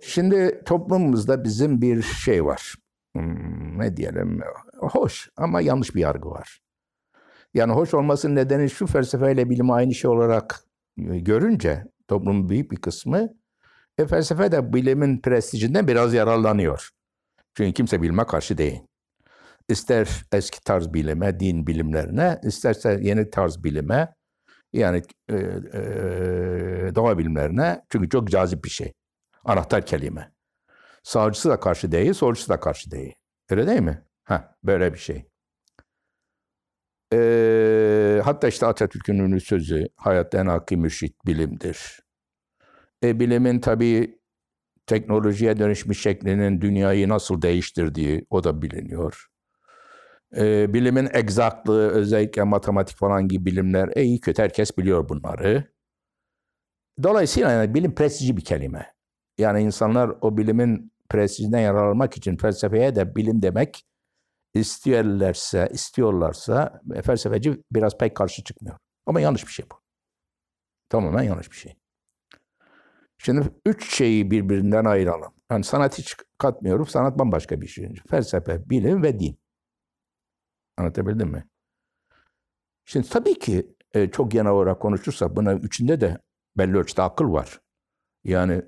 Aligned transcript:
Şimdi 0.00 0.62
toplumumuzda 0.66 1.44
bizim 1.44 1.82
bir 1.82 2.02
şey 2.02 2.44
var. 2.44 2.74
Hmm, 3.16 3.78
ne 3.78 3.96
diyelim? 3.96 4.40
Hoş 4.78 5.30
ama 5.36 5.60
yanlış 5.60 5.94
bir 5.94 6.00
yargı 6.00 6.30
var. 6.30 6.60
Yani 7.54 7.72
hoş 7.72 7.94
olmasının 7.94 8.36
nedeni 8.36 8.70
şu 8.70 8.86
felsefeyle 8.86 9.50
bilimi 9.50 9.72
aynı 9.72 9.94
şey 9.94 10.10
olarak 10.10 10.60
görünce 10.96 11.84
toplumun 12.08 12.48
büyük 12.48 12.70
bir 12.70 12.76
kısmı 12.76 13.28
e, 13.98 14.06
felsefe 14.06 14.52
de 14.52 14.72
bilimin 14.72 15.20
prestijinden 15.20 15.88
biraz 15.88 16.14
yararlanıyor. 16.14 16.90
Çünkü 17.54 17.72
kimse 17.72 18.02
bilime 18.02 18.24
karşı 18.26 18.58
değil. 18.58 18.80
İster 19.68 20.24
eski 20.32 20.64
tarz 20.64 20.94
bilime, 20.94 21.40
din 21.40 21.66
bilimlerine, 21.66 22.40
isterse 22.42 22.98
yeni 23.02 23.30
tarz 23.30 23.64
bilime, 23.64 24.14
yani 24.72 25.02
e, 25.28 25.34
e, 25.34 26.94
doğa 26.94 27.18
bilimlerine. 27.18 27.82
Çünkü 27.88 28.08
çok 28.08 28.28
cazip 28.28 28.64
bir 28.64 28.70
şey. 28.70 28.92
Anahtar 29.46 29.86
kelime. 29.86 30.32
Sağcısı 31.02 31.50
da 31.50 31.60
karşı 31.60 31.92
değil, 31.92 32.12
solcusu 32.12 32.48
da 32.48 32.60
karşı 32.60 32.90
değil. 32.90 33.14
Öyle 33.50 33.66
değil 33.66 33.80
mi? 33.80 34.02
Ha, 34.24 34.56
böyle 34.64 34.92
bir 34.92 34.98
şey. 34.98 35.24
E, 37.12 38.20
hatta 38.24 38.48
işte 38.48 38.66
Atatürk'ün 38.66 39.18
ünlü 39.18 39.40
sözü, 39.40 39.88
hayatta 39.96 40.38
en 40.38 40.46
hakkı 40.46 40.76
mürşit 40.76 41.26
bilimdir. 41.26 42.00
E, 43.04 43.20
bilimin 43.20 43.60
tabii 43.60 44.20
teknolojiye 44.86 45.58
dönüşmüş 45.58 46.02
şeklinin 46.02 46.60
dünyayı 46.60 47.08
nasıl 47.08 47.42
değiştirdiği 47.42 48.26
o 48.30 48.44
da 48.44 48.62
biliniyor. 48.62 49.26
E, 50.36 50.74
bilimin 50.74 51.08
egzaklığı, 51.12 51.90
özellikle 51.90 52.42
matematik 52.42 52.98
falan 52.98 53.28
gibi 53.28 53.46
bilimler 53.46 53.90
e, 53.96 54.02
iyi 54.02 54.20
kötü 54.20 54.42
herkes 54.42 54.78
biliyor 54.78 55.08
bunları. 55.08 55.72
Dolayısıyla 57.02 57.50
yani 57.50 57.74
bilim 57.74 57.94
prestijli 57.94 58.36
bir 58.36 58.44
kelime. 58.44 58.95
Yani 59.38 59.62
insanlar 59.62 60.12
o 60.20 60.36
bilimin 60.36 60.92
prestijinden 61.08 61.60
yararlanmak 61.60 62.16
için 62.16 62.36
felsefeye 62.36 62.96
de 62.96 63.16
bilim 63.16 63.42
demek 63.42 63.86
istiyorlarsa, 64.54 65.66
istiyorlarsa 65.66 66.80
e, 66.94 67.02
felsefeci 67.02 67.62
biraz 67.72 67.98
pek 67.98 68.14
karşı 68.14 68.44
çıkmıyor. 68.44 68.78
Ama 69.06 69.20
yanlış 69.20 69.46
bir 69.46 69.52
şey 69.52 69.66
bu. 69.72 69.74
Tamamen 70.88 71.22
yanlış 71.22 71.50
bir 71.50 71.56
şey. 71.56 71.76
Şimdi 73.18 73.50
üç 73.66 73.94
şeyi 73.96 74.30
birbirinden 74.30 74.84
ayıralım. 74.84 75.32
Yani 75.50 75.64
sanat 75.64 75.98
hiç 75.98 76.16
katmıyorum. 76.38 76.86
Sanat 76.86 77.18
bambaşka 77.18 77.60
bir 77.60 77.66
şey. 77.66 77.94
Felsefe, 78.10 78.70
bilim 78.70 79.02
ve 79.02 79.20
din. 79.20 79.38
Anlatabildim 80.76 81.28
mi? 81.28 81.48
Şimdi 82.84 83.08
tabii 83.08 83.38
ki 83.38 83.74
e, 83.94 84.10
çok 84.10 84.30
genel 84.30 84.52
olarak 84.52 84.80
konuşursak 84.80 85.36
buna 85.36 85.54
üçünde 85.54 86.00
de 86.00 86.18
belli 86.58 86.76
ölçüde 86.76 87.02
akıl 87.02 87.32
var. 87.32 87.60
Yani 88.24 88.62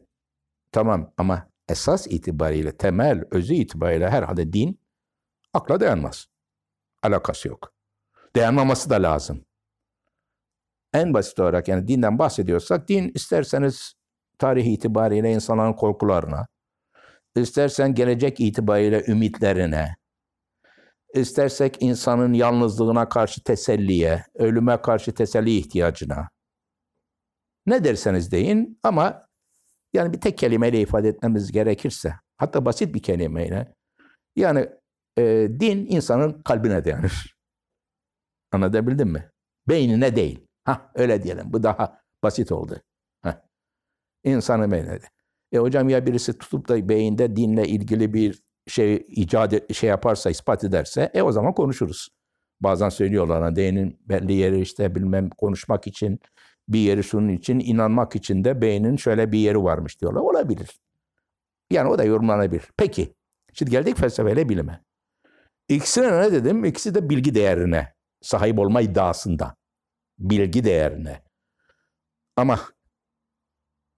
tamam 0.72 1.12
ama 1.16 1.50
esas 1.68 2.06
itibariyle, 2.06 2.76
temel, 2.76 3.24
özü 3.30 3.54
itibariyle 3.54 4.10
herhalde 4.10 4.52
din 4.52 4.80
akla 5.52 5.80
dayanmaz. 5.80 6.26
Alakası 7.02 7.48
yok. 7.48 7.72
Dayanmaması 8.36 8.90
da 8.90 8.94
lazım. 8.94 9.44
En 10.94 11.14
basit 11.14 11.40
olarak 11.40 11.68
yani 11.68 11.88
dinden 11.88 12.18
bahsediyorsak 12.18 12.88
din 12.88 13.12
isterseniz 13.14 13.94
tarih 14.38 14.66
itibariyle 14.66 15.32
insanların 15.32 15.72
korkularına, 15.72 16.46
istersen 17.36 17.94
gelecek 17.94 18.40
itibariyle 18.40 19.04
ümitlerine, 19.06 19.96
istersek 21.14 21.76
insanın 21.80 22.32
yalnızlığına 22.32 23.08
karşı 23.08 23.42
teselliye, 23.42 24.24
ölüme 24.34 24.82
karşı 24.82 25.14
teselli 25.14 25.56
ihtiyacına. 25.56 26.28
Ne 27.66 27.84
derseniz 27.84 28.32
deyin 28.32 28.80
ama 28.82 29.27
yani 29.92 30.12
bir 30.12 30.20
tek 30.20 30.38
kelimeyle 30.38 30.80
ifade 30.80 31.08
etmemiz 31.08 31.52
gerekirse, 31.52 32.14
hatta 32.36 32.64
basit 32.64 32.94
bir 32.94 33.02
kelimeyle, 33.02 33.74
yani 34.36 34.68
e, 35.18 35.48
din 35.60 35.86
insanın 35.86 36.42
kalbine 36.42 36.84
dayanır. 36.84 37.36
Anlatabildim 38.52 39.08
mi? 39.08 39.30
Beynine 39.68 40.16
değil. 40.16 40.46
Ha 40.64 40.90
öyle 40.94 41.22
diyelim. 41.22 41.52
Bu 41.52 41.62
daha 41.62 42.00
basit 42.22 42.52
oldu. 42.52 42.80
Ha. 43.22 43.42
İnsanı 44.24 44.72
beynine. 44.72 44.98
E 45.52 45.58
hocam 45.58 45.88
ya 45.88 46.06
birisi 46.06 46.38
tutup 46.38 46.68
da 46.68 46.88
beyinde 46.88 47.36
dinle 47.36 47.68
ilgili 47.68 48.14
bir 48.14 48.42
şey 48.68 49.06
icat 49.08 49.52
et, 49.52 49.74
şey 49.74 49.90
yaparsa, 49.90 50.30
ispat 50.30 50.64
ederse 50.64 51.10
e 51.14 51.22
o 51.22 51.32
zaman 51.32 51.54
konuşuruz. 51.54 52.08
Bazen 52.60 52.88
söylüyorlar 52.88 53.42
hani 53.42 53.56
beynin 53.56 54.00
belli 54.08 54.32
yeri 54.32 54.60
işte 54.60 54.94
bilmem 54.94 55.30
konuşmak 55.30 55.86
için 55.86 56.20
bir 56.68 56.78
yeri 56.78 57.04
şunun 57.04 57.28
için 57.28 57.58
inanmak 57.60 58.16
için 58.16 58.44
de 58.44 58.60
beynin 58.60 58.96
şöyle 58.96 59.32
bir 59.32 59.38
yeri 59.38 59.62
varmış 59.62 60.00
diyorlar. 60.00 60.20
Olabilir. 60.20 60.80
Yani 61.70 61.88
o 61.88 61.98
da 61.98 62.04
yorumlanabilir. 62.04 62.62
Peki. 62.76 63.14
Şimdi 63.52 63.70
geldik 63.70 63.96
felsefeyle 63.96 64.48
bilime. 64.48 64.84
İkisine 65.68 66.20
ne 66.20 66.32
dedim? 66.32 66.64
İkisi 66.64 66.94
de 66.94 67.10
bilgi 67.10 67.34
değerine 67.34 67.94
sahip 68.22 68.58
olma 68.58 68.80
iddiasında. 68.80 69.56
Bilgi 70.18 70.64
değerine. 70.64 71.22
Ama 72.36 72.60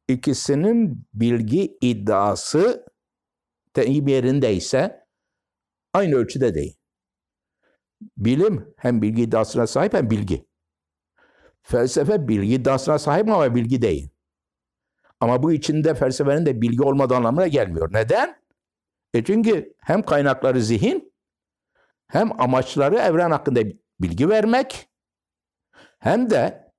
ikisinin 0.08 1.06
bilgi 1.14 1.78
iddiası 1.80 2.86
deyim 3.76 4.08
yerindeyse 4.08 5.06
aynı 5.92 6.14
ölçüde 6.14 6.54
değil. 6.54 6.76
Bilim 8.16 8.74
hem 8.76 9.02
bilgi 9.02 9.22
iddiasına 9.22 9.66
sahip 9.66 9.94
hem 9.94 10.10
bilgi. 10.10 10.49
Felsefe 11.62 12.28
bilgi 12.28 12.54
iddiasına 12.54 12.98
sahip 12.98 13.28
ama 13.28 13.54
bilgi 13.54 13.82
değil. 13.82 14.10
Ama 15.20 15.42
bu 15.42 15.52
içinde 15.52 15.94
felsefenin 15.94 16.46
de 16.46 16.62
bilgi 16.62 16.82
olmadığı 16.82 17.16
anlamına 17.16 17.46
gelmiyor. 17.46 17.92
Neden? 17.92 18.40
E 19.14 19.24
çünkü 19.24 19.74
hem 19.78 20.02
kaynakları 20.02 20.62
zihin 20.62 21.12
hem 22.08 22.40
amaçları 22.40 22.96
evren 22.96 23.30
hakkında 23.30 23.60
bilgi 24.00 24.28
vermek 24.28 24.88
hem 25.98 26.30
de 26.30 26.72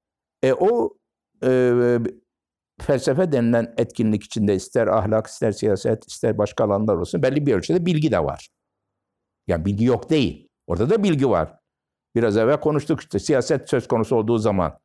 e, 0.43 0.53
o 0.53 0.97
e, 1.43 1.71
felsefe 2.81 3.31
denilen 3.31 3.73
etkinlik 3.77 4.23
içinde 4.23 4.55
ister 4.55 4.87
ahlak, 4.87 5.27
ister 5.27 5.51
siyaset, 5.51 6.07
ister 6.07 6.37
başka 6.37 6.63
alanlar 6.63 6.95
olsun 6.95 7.23
belli 7.23 7.45
bir 7.45 7.53
ölçüde 7.53 7.85
bilgi 7.85 8.11
de 8.11 8.23
var. 8.23 8.49
Yani 9.47 9.65
bilgi 9.65 9.85
yok 9.85 10.09
değil. 10.09 10.49
Orada 10.67 10.89
da 10.89 11.03
bilgi 11.03 11.29
var. 11.29 11.60
Biraz 12.15 12.37
evvel 12.37 12.59
konuştuk 12.59 13.01
işte 13.01 13.19
siyaset 13.19 13.69
söz 13.69 13.87
konusu 13.87 14.15
olduğu 14.15 14.37
zaman 14.37 14.79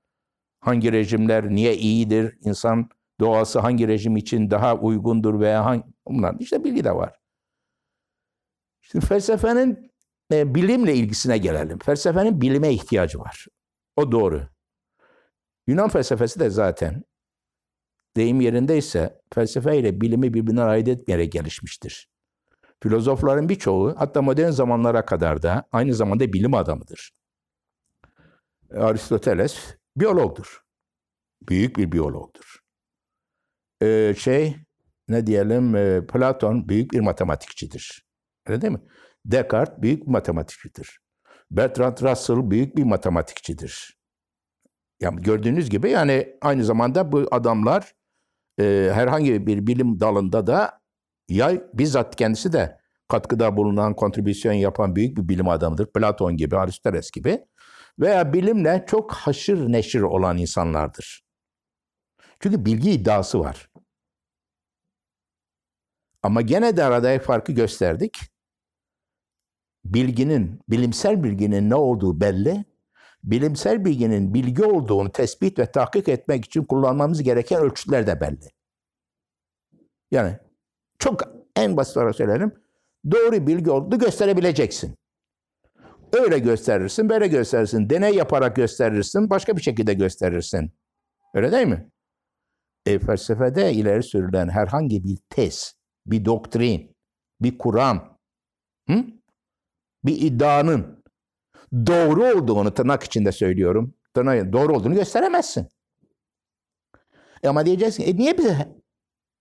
hangi 0.60 0.92
rejimler 0.92 1.48
niye 1.50 1.76
iyidir, 1.76 2.38
insan 2.44 2.88
doğası 3.20 3.58
hangi 3.58 3.88
rejim 3.88 4.16
için 4.16 4.50
daha 4.50 4.76
uygundur 4.76 5.40
veya 5.40 5.64
hangi 5.64 5.84
bunlar 6.06 6.36
işte 6.40 6.64
bilgi 6.64 6.84
de 6.84 6.94
var. 6.94 7.20
Şimdi 8.80 9.06
felsefenin 9.06 9.92
e, 10.32 10.54
bilimle 10.54 10.94
ilgisine 10.94 11.38
gelelim. 11.38 11.78
Felsefenin 11.78 12.40
bilime 12.40 12.72
ihtiyacı 12.72 13.18
var. 13.18 13.46
O 13.96 14.12
doğru. 14.12 14.48
Yunan 15.66 15.88
felsefesi 15.88 16.40
de 16.40 16.50
zaten 16.50 17.04
deyim 18.16 18.40
yerindeyse 18.40 19.20
felsefe 19.34 19.78
ile 19.78 20.00
bilimi 20.00 20.34
birbirinden 20.34 20.66
ayırt 20.66 20.88
etmeyerek 20.88 21.32
gelişmiştir. 21.32 22.08
Filozofların 22.82 23.48
birçoğu 23.48 23.94
hatta 23.98 24.22
modern 24.22 24.50
zamanlara 24.50 25.04
kadar 25.04 25.42
da 25.42 25.68
aynı 25.72 25.94
zamanda 25.94 26.32
bilim 26.32 26.54
adamıdır. 26.54 27.10
Aristoteles 28.74 29.76
biyologdur. 29.96 30.62
Büyük 31.48 31.76
bir 31.76 31.92
biyologdur. 31.92 32.58
Ee, 33.82 34.14
şey 34.18 34.56
ne 35.08 35.26
diyelim 35.26 35.76
e, 35.76 36.06
Platon 36.06 36.68
büyük 36.68 36.92
bir 36.92 37.00
matematikçidir. 37.00 38.06
Öyle 38.46 38.60
değil 38.60 38.72
mi? 38.72 38.82
Descartes 39.24 39.82
büyük 39.82 40.06
bir 40.06 40.10
matematikçidir. 40.10 41.00
Bertrand 41.50 41.98
Russell 41.98 42.50
büyük 42.50 42.76
bir 42.76 42.84
matematikçidir. 42.84 43.96
Yani 45.00 45.22
gördüğünüz 45.22 45.70
gibi 45.70 45.90
yani 45.90 46.38
aynı 46.42 46.64
zamanda 46.64 47.12
bu 47.12 47.28
adamlar 47.30 47.92
e, 48.60 48.90
herhangi 48.94 49.46
bir 49.46 49.66
bilim 49.66 50.00
dalında 50.00 50.46
da 50.46 50.80
ya 51.28 51.52
bizzat 51.74 52.16
kendisi 52.16 52.52
de 52.52 52.78
katkıda 53.08 53.56
bulunan, 53.56 53.96
kontribüsyon 53.96 54.52
yapan 54.52 54.96
büyük 54.96 55.16
bir 55.16 55.28
bilim 55.28 55.48
adamıdır. 55.48 55.92
Platon 55.92 56.36
gibi, 56.36 56.56
Aristoteles 56.56 57.10
gibi. 57.10 57.44
Veya 57.98 58.32
bilimle 58.32 58.84
çok 58.88 59.12
haşır 59.12 59.72
neşir 59.72 60.00
olan 60.00 60.38
insanlardır. 60.38 61.26
Çünkü 62.40 62.64
bilgi 62.64 62.90
iddiası 62.90 63.40
var. 63.40 63.70
Ama 66.22 66.42
gene 66.42 66.76
de 66.76 66.84
arada 66.84 67.18
farkı 67.18 67.52
gösterdik. 67.52 68.20
Bilginin, 69.84 70.60
bilimsel 70.68 71.24
bilginin 71.24 71.70
ne 71.70 71.74
olduğu 71.74 72.20
belli 72.20 72.64
bilimsel 73.26 73.84
bilginin 73.84 74.34
bilgi 74.34 74.64
olduğunu 74.64 75.12
tespit 75.12 75.58
ve 75.58 75.72
tahkik 75.72 76.08
etmek 76.08 76.44
için 76.44 76.64
kullanmamız 76.64 77.22
gereken 77.22 77.62
ölçütler 77.62 78.06
de 78.06 78.20
belli. 78.20 78.50
Yani 80.10 80.38
çok 81.06 81.22
en 81.56 81.76
basit 81.76 81.96
olarak 81.96 82.16
söylerim. 82.16 82.52
Doğru 83.10 83.46
bilgi 83.46 83.70
olduğunu 83.70 83.98
gösterebileceksin. 83.98 84.94
Öyle 86.12 86.38
gösterirsin, 86.38 87.08
böyle 87.08 87.26
gösterirsin. 87.26 87.90
Deney 87.90 88.14
yaparak 88.14 88.56
gösterirsin, 88.56 89.30
başka 89.30 89.56
bir 89.56 89.62
şekilde 89.62 89.94
gösterirsin. 89.94 90.72
Öyle 91.34 91.52
değil 91.52 91.66
mi? 91.66 91.90
E, 92.86 92.98
felsefede 92.98 93.72
ileri 93.72 94.02
sürülen 94.02 94.48
herhangi 94.48 95.04
bir 95.04 95.18
tez, 95.30 95.74
bir 96.06 96.24
doktrin, 96.24 96.96
bir 97.40 97.58
kuram, 97.58 98.18
hı? 98.88 99.04
bir 100.04 100.20
iddianın 100.20 101.04
doğru 101.86 102.24
olduğunu 102.24 102.74
tırnak 102.74 103.02
içinde 103.02 103.32
söylüyorum. 103.32 103.94
Tırnak, 104.14 104.52
doğru 104.52 104.76
olduğunu 104.76 104.94
gösteremezsin. 104.94 105.68
E 107.42 107.48
ama 107.48 107.66
diyeceksin, 107.66 108.02
e 108.02 108.16
niye 108.16 108.38
bize 108.38 108.68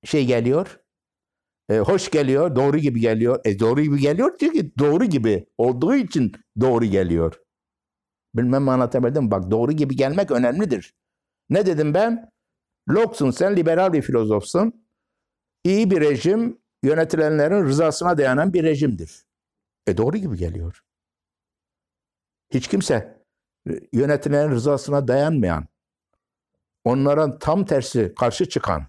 şey 0.04 0.26
geliyor? 0.26 0.85
E, 1.70 1.78
hoş 1.78 2.12
geliyor, 2.12 2.56
doğru 2.56 2.78
gibi 2.78 3.00
geliyor. 3.00 3.40
E 3.46 3.60
doğru 3.60 3.82
gibi 3.82 4.00
geliyor 4.00 4.36
çünkü 4.40 4.72
doğru 4.80 5.06
gibi 5.06 5.46
olduğu 5.58 5.96
için 5.96 6.32
doğru 6.62 6.86
geliyor. 6.86 7.42
Bilmem 8.36 8.70
anlatabildim? 8.70 9.32
Bak 9.32 9.52
doğru 9.52 9.72
gibi 9.72 9.96
gelmek 9.96 10.32
önemlidir. 10.32 10.94
Ne 11.50 11.66
dedim 11.66 11.94
ben? 11.94 12.30
Locke'sun 12.90 13.32
sen 13.32 13.56
liberal 13.56 13.94
bir 13.94 14.02
filozofsun. 14.02 14.86
İyi 15.64 15.92
bir 15.92 16.02
rejim 16.02 16.60
yönetilenlerin 16.84 17.66
rızasına 17.66 18.18
dayanan 18.18 18.54
bir 18.54 18.64
rejimdir. 18.64 19.26
E 19.88 19.98
doğru 19.98 20.18
gibi 20.18 20.38
geliyor. 20.38 20.82
Hiç 22.54 22.68
kimse 22.68 23.24
yönetilenin 23.94 24.52
rızasına 24.52 25.08
dayanmayan, 25.08 25.68
onların 26.84 27.40
tam 27.40 27.66
tersi 27.66 28.14
karşı 28.16 28.50
çıkan 28.50 28.88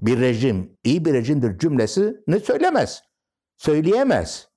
bir 0.00 0.20
rejim, 0.20 0.78
iyi 0.84 1.04
bir 1.04 1.12
rejimdir 1.12 1.58
cümlesi 1.58 2.16
ne 2.26 2.40
söylemez. 2.40 3.02
Söyleyemez. 3.56 4.48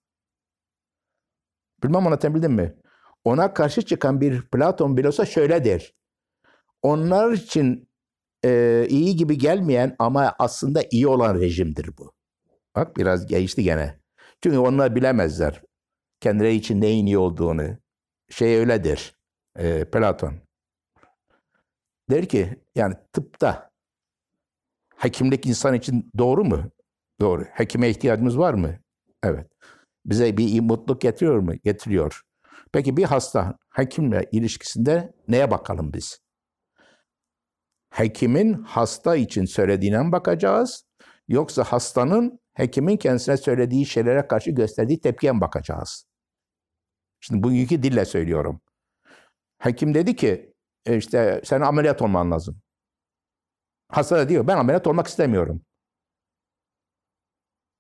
Bilmem 1.84 2.08
anlatabildim 2.08 2.54
mi? 2.54 2.76
Ona 3.24 3.54
karşı 3.54 3.82
çıkan 3.82 4.22
bir 4.22 4.42
Platon 4.42 4.98
bile 4.98 5.08
olsa 5.08 5.26
şöyle 5.26 5.66
der. 5.66 5.96
Onlar 6.82 7.32
için 7.32 7.90
e, 8.46 8.86
iyi 8.90 9.16
gibi 9.16 9.38
gelmeyen 9.38 9.96
ama 10.00 10.36
aslında 10.40 10.82
iyi 10.92 11.08
olan 11.08 11.40
rejimdir 11.40 11.98
bu. 11.98 12.14
Bak 12.76 12.98
biraz 12.98 13.28
geçti 13.28 13.64
gene. 13.64 14.00
Çünkü 14.44 14.58
onlar 14.58 14.96
bilemezler 14.96 15.64
kendileri 16.20 16.56
için 16.56 16.82
neyin 16.82 17.06
iyi 17.06 17.18
olduğunu. 17.18 17.78
Şey 18.30 18.58
öyledir 18.58 19.16
e, 19.58 19.86
Platon. 19.86 20.34
Der 22.10 22.26
ki 22.26 22.64
yani 22.76 22.96
tıpta 23.14 23.69
hekimlik 25.00 25.46
insan 25.46 25.74
için 25.74 26.12
doğru 26.18 26.46
mu? 26.46 26.72
Doğru. 27.20 27.46
Hekime 27.52 27.90
ihtiyacımız 27.90 28.38
var 28.38 28.54
mı? 28.54 28.80
Evet. 29.24 29.48
Bize 30.06 30.38
bir 30.38 30.60
mutluluk 30.62 31.02
getiriyor 31.02 31.40
mu? 31.40 31.54
Getiriyor. 31.64 32.22
Peki 32.74 32.98
bir 32.98 33.04
hasta 33.04 33.58
hekimle 33.70 34.26
ilişkisinde 34.32 35.14
neye 35.28 35.52
bakalım 35.52 35.94
biz? 35.94 36.20
Hekimin 37.90 38.54
hasta 38.54 39.16
için 39.16 39.46
söylediğine 39.46 40.12
bakacağız? 40.12 40.84
Yoksa 41.28 41.64
hastanın 41.64 42.40
hekimin 42.54 42.98
kendisine 42.98 43.38
söylediği 43.38 43.86
şeylere 43.86 44.28
karşı 44.28 44.52
gösterdiği 44.52 45.02
tepkiye 45.02 45.32
mi 45.32 45.42
bakacağız? 45.42 46.06
Şimdi 47.20 47.44
bu 47.44 47.54
iki 47.54 47.84
dille 47.84 48.06
söylüyorum. 48.06 48.62
Hekim 49.58 49.94
dedi 49.94 50.16
ki 50.16 50.54
e, 50.86 50.98
işte 50.98 51.42
sen 51.46 51.62
ameliyat 51.62 52.02
olman 52.02 52.32
lazım. 52.32 52.62
Hasta 53.90 54.30
diyor 54.30 54.48
ben 54.48 54.58
ameliyat 54.58 54.88
olmak 54.88 55.08
istemiyorum. 55.08 55.62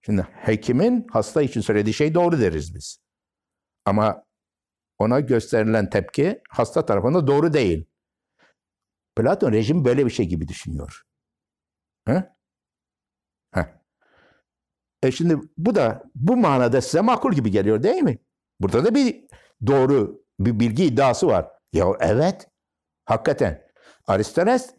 Şimdi 0.01 0.21
hekimin 0.21 1.07
hasta 1.11 1.41
için 1.41 1.61
söylediği 1.61 1.93
şey 1.93 2.13
doğru 2.13 2.39
deriz 2.39 2.75
biz. 2.75 2.99
Ama 3.85 4.23
ona 4.97 5.19
gösterilen 5.19 5.89
tepki 5.89 6.41
hasta 6.49 6.85
tarafında 6.85 7.27
doğru 7.27 7.53
değil. 7.53 7.85
Platon 9.15 9.51
rejim 9.51 9.85
böyle 9.85 10.05
bir 10.05 10.11
şey 10.11 10.25
gibi 10.25 10.47
düşünüyor. 10.47 11.03
He? 12.05 12.23
Heh. 13.51 13.65
E 15.03 15.11
şimdi 15.11 15.37
bu 15.57 15.75
da 15.75 16.03
bu 16.15 16.37
manada 16.37 16.81
size 16.81 17.01
makul 17.01 17.33
gibi 17.33 17.51
geliyor 17.51 17.83
değil 17.83 18.03
mi? 18.03 18.17
Burada 18.59 18.85
da 18.85 18.95
bir 18.95 19.25
doğru 19.67 20.23
bir 20.39 20.59
bilgi 20.59 20.85
iddiası 20.85 21.27
var. 21.27 21.47
Ya 21.73 21.85
evet, 21.99 22.49
hakikaten. 23.05 23.69
Aristoteles 24.07 24.75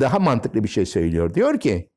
daha 0.00 0.18
mantıklı 0.18 0.64
bir 0.64 0.68
şey 0.68 0.86
söylüyor. 0.86 1.34
Diyor 1.34 1.60
ki, 1.60 1.90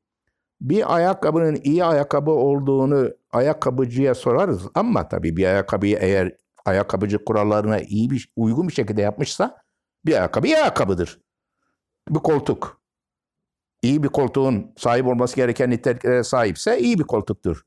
bir 0.60 0.94
ayakkabının 0.94 1.60
iyi 1.64 1.84
ayakkabı 1.84 2.30
olduğunu 2.30 3.10
ayakkabıcıya 3.32 4.14
sorarız 4.14 4.62
ama 4.74 5.08
tabii 5.08 5.36
bir 5.36 5.44
ayakkabıyı 5.44 5.98
eğer 6.00 6.36
ayakkabıcı 6.64 7.24
kurallarına 7.24 7.78
iyi 7.80 8.10
bir 8.10 8.32
uygun 8.36 8.68
bir 8.68 8.72
şekilde 8.72 9.02
yapmışsa 9.02 9.62
bir 10.06 10.14
ayakkabı 10.14 10.46
iyi 10.46 10.56
ayakkabıdır. 10.56 11.20
Bir 12.08 12.20
koltuk. 12.20 12.80
İyi 13.82 14.02
bir 14.02 14.08
koltuğun 14.08 14.74
sahip 14.76 15.06
olması 15.06 15.36
gereken 15.36 15.70
niteliklere 15.70 16.24
sahipse 16.24 16.78
iyi 16.78 16.98
bir 16.98 17.04
koltuktur. 17.04 17.62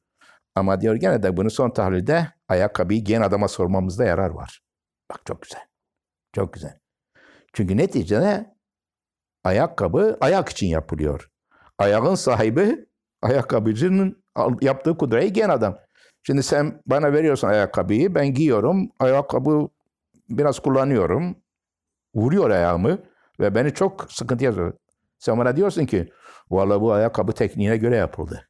Ama 0.56 0.81
diyor 0.81 0.95
gene 0.95 1.24
de 1.24 1.38
bunu 1.38 1.50
son 1.50 1.69
tahlilde 1.69 2.28
ayakkabıyı 2.48 3.04
giyen 3.04 3.22
adama 3.22 3.48
sormamızda 3.48 4.06
yarar 4.06 4.30
var. 4.30 4.62
Bak 5.12 5.25
çok 5.25 5.42
güzel. 5.42 5.62
Çok 6.33 6.54
güzel. 6.54 6.80
Çünkü 7.54 7.78
neticede 7.78 8.56
ayakkabı 9.43 10.17
ayak 10.21 10.49
için 10.49 10.67
yapılıyor. 10.67 11.29
Ayağın 11.77 12.15
sahibi 12.15 12.85
ayakkabıcının 13.21 14.23
yaptığı 14.61 14.97
kudreyi 14.97 15.33
giyen 15.33 15.49
adam. 15.49 15.77
Şimdi 16.23 16.43
sen 16.43 16.81
bana 16.85 17.13
veriyorsun 17.13 17.47
ayakkabıyı, 17.47 18.15
ben 18.15 18.33
giyiyorum. 18.33 18.89
Ayakkabı 18.99 19.69
biraz 20.29 20.59
kullanıyorum. 20.59 21.35
Vuruyor 22.15 22.49
ayağımı 22.49 22.99
ve 23.39 23.55
beni 23.55 23.73
çok 23.73 24.11
sıkıntı 24.11 24.43
yazıyor. 24.43 24.73
Sen 25.19 25.38
bana 25.38 25.55
diyorsun 25.55 25.85
ki, 25.85 26.11
valla 26.51 26.81
bu 26.81 26.94
ayakkabı 26.94 27.31
tekniğine 27.31 27.77
göre 27.77 27.95
yapıldı. 27.95 28.47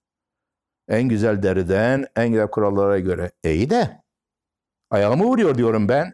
En 0.88 1.04
güzel 1.10 1.44
deriden, 1.44 2.08
en 2.16 2.30
güzel 2.30 2.48
kurallara 2.48 3.00
göre. 3.00 3.32
E 3.44 3.54
iyi 3.54 3.70
de 3.70 4.02
ayağımı 4.90 5.24
vuruyor 5.24 5.58
diyorum 5.58 5.90
ben. 5.90 6.14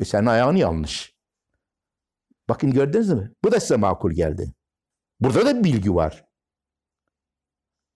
E 0.00 0.04
senin 0.04 0.26
ayağın 0.26 0.56
yanlış. 0.56 1.15
Bakın 2.48 2.70
gördünüz 2.70 3.10
mü? 3.10 3.32
Bu 3.44 3.52
da 3.52 3.60
size 3.60 3.76
makul 3.76 4.12
geldi. 4.12 4.52
Burada 5.20 5.46
da 5.46 5.64
bilgi 5.64 5.94
var. 5.94 6.24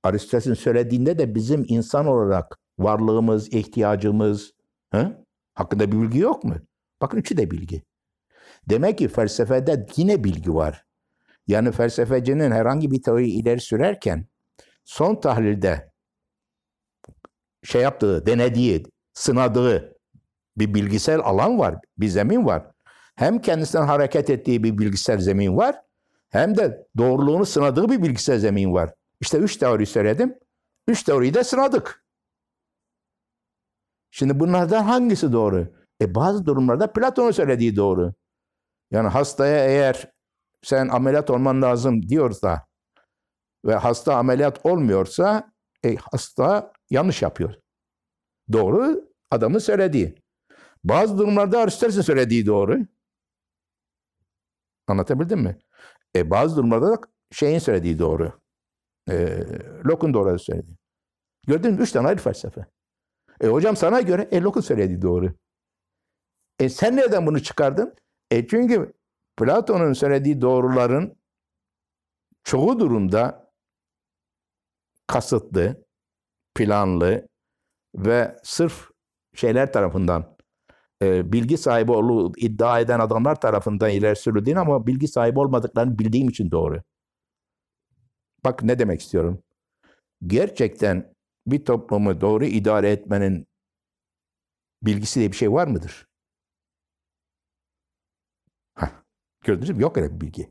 Aristoteles'in 0.03 0.55
söylediğinde 0.55 1.19
de 1.19 1.35
bizim 1.35 1.65
insan 1.69 2.07
olarak 2.07 2.59
varlığımız, 2.79 3.49
ihtiyacımız 3.49 4.53
he? 4.91 5.13
hakkında 5.55 5.93
bir 5.93 6.03
bilgi 6.03 6.19
yok 6.19 6.45
mu? 6.45 6.57
Bakın 7.03 7.19
üçü 7.19 7.37
de 7.37 7.51
bilgi. 7.51 7.83
Demek 8.69 8.99
ki 8.99 9.09
felsefede 9.09 9.87
yine 9.97 10.25
bilgi 10.25 10.55
var. 10.55 10.85
Yani 11.47 11.73
felsefecinin 11.73 12.51
herhangi 12.51 12.91
bir 12.91 13.03
teori 13.03 13.31
ileri 13.31 13.61
sürerken 13.61 14.27
son 14.85 15.21
tahlilde 15.21 15.91
şey 17.63 17.83
yaptığı, 17.83 18.27
denediği, 18.27 18.83
sınadığı 19.13 19.97
bir 20.57 20.75
bilgisel 20.75 21.21
alan 21.21 21.59
var, 21.59 21.77
bir 21.99 22.09
zemin 22.09 22.45
var. 22.47 22.70
Hem 23.21 23.41
kendisinden 23.41 23.87
hareket 23.87 24.31
ettiği 24.31 24.63
bir 24.63 24.79
bilgisel 24.79 25.21
zemin 25.21 25.57
var, 25.57 25.83
hem 26.29 26.57
de 26.57 26.87
doğruluğunu 26.97 27.47
sınadığı 27.47 27.89
bir 27.89 28.03
bilgisel 28.03 28.39
zemin 28.39 28.73
var. 28.75 28.95
İşte 29.21 29.39
üç 29.39 29.57
teori 29.57 29.87
söyledim. 29.87 30.39
Üç 30.87 31.03
teoriyi 31.03 31.35
de 31.35 31.45
sınadık. 31.45 32.05
Şimdi 34.11 34.41
bunlardan 34.41 34.85
hangisi 34.85 35.33
doğru? 35.33 35.69
E 36.03 36.15
bazı 36.15 36.47
durumlarda 36.47 36.93
Platon'un 36.93 37.31
söylediği 37.31 37.77
doğru. 37.77 38.15
Yani 38.91 39.09
hastaya 39.09 39.65
eğer 39.65 40.13
sen 40.63 40.89
ameliyat 40.89 41.31
olman 41.31 41.63
lazım 41.63 42.09
diyorsa 42.09 42.67
ve 43.65 43.75
hasta 43.75 44.17
ameliyat 44.17 44.67
olmuyorsa 44.67 45.53
e, 45.85 45.97
hasta 45.97 46.73
yanlış 46.91 47.23
yapıyor. 47.23 47.55
Doğru 48.53 49.09
adamın 49.31 49.59
söylediği. 49.59 50.15
Bazı 50.85 51.19
durumlarda 51.19 51.59
Aristoteles'in 51.59 52.03
söylediği 52.03 52.47
doğru. 52.47 52.79
Anlatabildim 54.87 55.41
mi? 55.41 55.59
E, 56.17 56.31
bazı 56.31 56.57
durumlarda 56.57 56.93
da 56.93 56.99
şeyin 57.33 57.59
söylediği 57.59 57.99
doğru. 57.99 58.41
E, 59.11 59.15
Locke'un 59.87 60.15
doğru 60.15 60.39
söylediği. 60.39 60.77
Gördün 61.47 61.75
mü? 61.75 61.81
Üç 61.83 61.93
tane 61.93 62.09
ayrı 62.09 62.21
felsefe. 62.21 62.67
E 63.41 63.47
hocam 63.47 63.77
sana 63.77 64.01
göre 64.01 64.29
e, 64.31 64.41
Locke'un 64.41 64.63
söylediği 64.63 65.03
doğru. 65.03 65.35
E 66.59 66.69
sen 66.69 66.97
nereden 66.97 67.27
bunu 67.27 67.43
çıkardın? 67.43 67.95
E 68.31 68.47
çünkü 68.47 68.93
Platon'un 69.37 69.93
söylediği 69.93 70.41
doğruların 70.41 71.17
çoğu 72.45 72.81
durumda 72.81 73.53
kasıtlı, 75.07 75.85
planlı 76.55 77.29
ve 77.95 78.37
sırf 78.43 78.91
şeyler 79.35 79.73
tarafından 79.73 80.37
e, 81.03 81.33
bilgi 81.33 81.59
sahibi 81.59 81.93
olduğu 81.93 82.33
iddia 82.37 82.81
eden 82.81 83.01
adamlar 83.01 83.41
tarafından 83.41 83.91
ileri 83.91 84.59
ama 84.59 84.87
bilgi 84.87 85.09
sahibi 85.09 85.39
olmadıklarını 85.39 85.99
bildiğim 85.99 86.29
için 86.29 86.51
doğru. 86.51 86.83
Bak 88.45 88.63
ne 88.63 88.79
demek 88.79 89.01
istiyorum. 89.01 89.43
Gerçekten 90.27 91.15
bir 91.47 91.65
toplumu 91.65 92.21
doğru 92.21 92.45
idare 92.45 92.91
etmenin 92.91 93.47
bilgisi 94.83 95.21
diye 95.21 95.33
bir 95.33 95.37
şey 95.37 95.53
var 95.53 95.67
mıdır? 95.67 96.07
Heh, 98.75 98.89
gördünüz 99.45 99.71
mü? 99.71 99.83
Yok 99.83 99.97
öyle 99.99 100.15
bir 100.15 100.21
bilgi. 100.21 100.51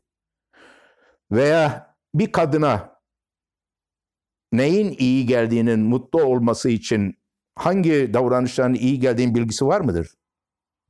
Veya 1.32 1.94
bir 2.14 2.32
kadına 2.32 3.00
neyin 4.52 4.96
iyi 4.98 5.26
geldiğinin 5.26 5.80
mutlu 5.80 6.22
olması 6.22 6.68
için 6.70 7.18
hangi 7.54 8.14
davranışların 8.14 8.74
iyi 8.74 9.00
geldiğinin 9.00 9.34
bilgisi 9.34 9.66
var 9.66 9.80
mıdır? 9.80 10.19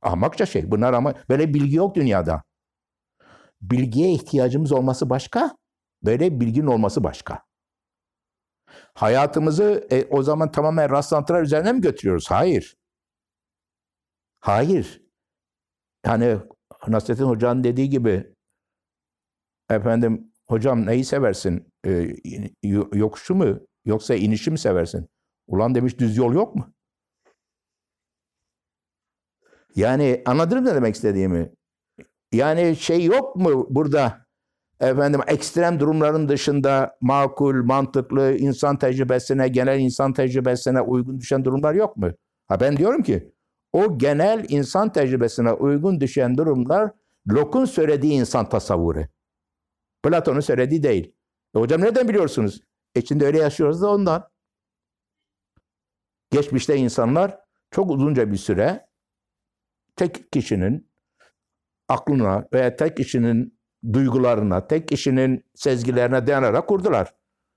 Ahmakça 0.01 0.45
şey. 0.45 0.71
Bunlar 0.71 0.93
ama 0.93 1.13
böyle 1.29 1.53
bilgi 1.53 1.75
yok 1.75 1.95
dünyada. 1.95 2.43
Bilgiye 3.61 4.11
ihtiyacımız 4.13 4.71
olması 4.71 5.09
başka, 5.09 5.57
böyle 6.03 6.39
bilginin 6.39 6.67
olması 6.67 7.03
başka. 7.03 7.43
Hayatımızı 8.93 9.87
e, 9.91 10.05
o 10.05 10.23
zaman 10.23 10.51
tamamen 10.51 10.89
rastlantılar 10.89 11.41
üzerine 11.41 11.73
mi 11.73 11.81
götürüyoruz? 11.81 12.31
Hayır. 12.31 12.77
Hayır. 14.39 15.01
Yani 16.05 16.37
Nasrettin 16.87 17.23
Hoca'nın 17.23 17.63
dediği 17.63 17.89
gibi 17.89 18.35
efendim 19.69 20.33
hocam 20.47 20.85
neyi 20.85 21.05
seversin? 21.05 21.73
Ee, 21.85 22.15
yokuşu 22.93 23.35
mu 23.35 23.59
yoksa 23.85 24.15
inişi 24.15 24.51
mi 24.51 24.59
seversin? 24.59 25.09
Ulan 25.47 25.75
demiş 25.75 25.99
düz 25.99 26.17
yol 26.17 26.33
yok 26.33 26.55
mu? 26.55 26.73
Yani 29.75 30.21
anladın 30.25 30.59
mı 30.59 30.65
ne 30.65 30.75
demek 30.75 30.95
istediğimi? 30.95 31.51
Yani 32.31 32.75
şey 32.75 33.05
yok 33.05 33.35
mu 33.35 33.67
burada 33.69 34.25
efendim 34.79 35.21
ekstrem 35.27 35.79
durumların 35.79 36.29
dışında 36.29 36.97
makul, 37.01 37.63
mantıklı, 37.63 38.37
insan 38.37 38.77
tecrübesine, 38.77 39.47
genel 39.47 39.79
insan 39.79 40.13
tecrübesine 40.13 40.81
uygun 40.81 41.19
düşen 41.19 41.45
durumlar 41.45 41.73
yok 41.73 41.97
mu? 41.97 42.11
Ha 42.47 42.59
ben 42.59 42.77
diyorum 42.77 43.03
ki 43.03 43.33
o 43.73 43.97
genel 43.97 44.45
insan 44.49 44.91
tecrübesine 44.91 45.51
uygun 45.51 45.99
düşen 45.99 46.37
durumlar 46.37 46.91
Locke'un 47.29 47.65
söylediği 47.65 48.13
insan 48.13 48.49
tasavvuru. 48.49 49.03
Platon'un 50.03 50.39
söylediği 50.39 50.83
değil. 50.83 51.15
E 51.55 51.59
hocam 51.59 51.81
nereden 51.81 52.07
biliyorsunuz? 52.07 52.61
E 52.95 53.01
şimdi 53.01 53.25
öyle 53.25 53.37
yaşıyoruz 53.37 53.81
da 53.81 53.89
ondan. 53.89 54.29
Geçmişte 56.31 56.75
insanlar 56.75 57.39
çok 57.71 57.91
uzunca 57.91 58.31
bir 58.31 58.37
süre 58.37 58.87
tek 60.01 60.31
kişinin 60.31 60.91
aklına 61.87 62.47
veya 62.53 62.75
tek 62.75 62.97
kişinin 62.97 63.59
duygularına, 63.93 64.67
tek 64.67 64.87
kişinin 64.87 65.45
sezgilerine 65.55 66.27
dayanarak 66.27 66.67
kurdular. 66.67 67.15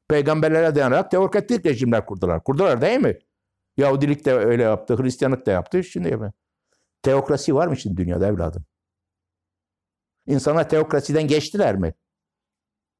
Peygamberlere 0.08 0.74
dayanarak 0.74 1.10
teokratik 1.10 1.66
rejimler 1.66 2.06
kurdular. 2.06 2.44
Kurdular 2.44 2.80
değil 2.80 3.00
mi? 3.00 3.18
Yahudilik 3.76 4.24
de 4.24 4.32
öyle 4.32 4.62
yaptı, 4.62 5.02
Hristiyanlık 5.02 5.46
da 5.46 5.50
yaptı. 5.50 5.84
Şimdi. 5.84 6.32
Teokrasi 7.02 7.54
var 7.54 7.66
mı 7.66 7.76
şimdi 7.76 7.96
dünyada 7.96 8.26
evladım? 8.26 8.64
İnsanlar 10.26 10.68
teokrasiden 10.68 11.26
geçtiler 11.26 11.76
mi? 11.76 11.94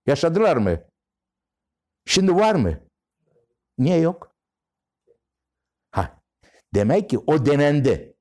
Yaşadılar 0.06 0.56
mı? 0.56 0.78
Şimdi 2.06 2.34
var 2.34 2.54
mı? 2.54 2.80
Niye 3.78 3.98
yok? 3.98 4.36
Ha, 5.90 6.22
demek 6.74 7.10
ki 7.10 7.18
o 7.18 7.46
denendi. 7.46 8.13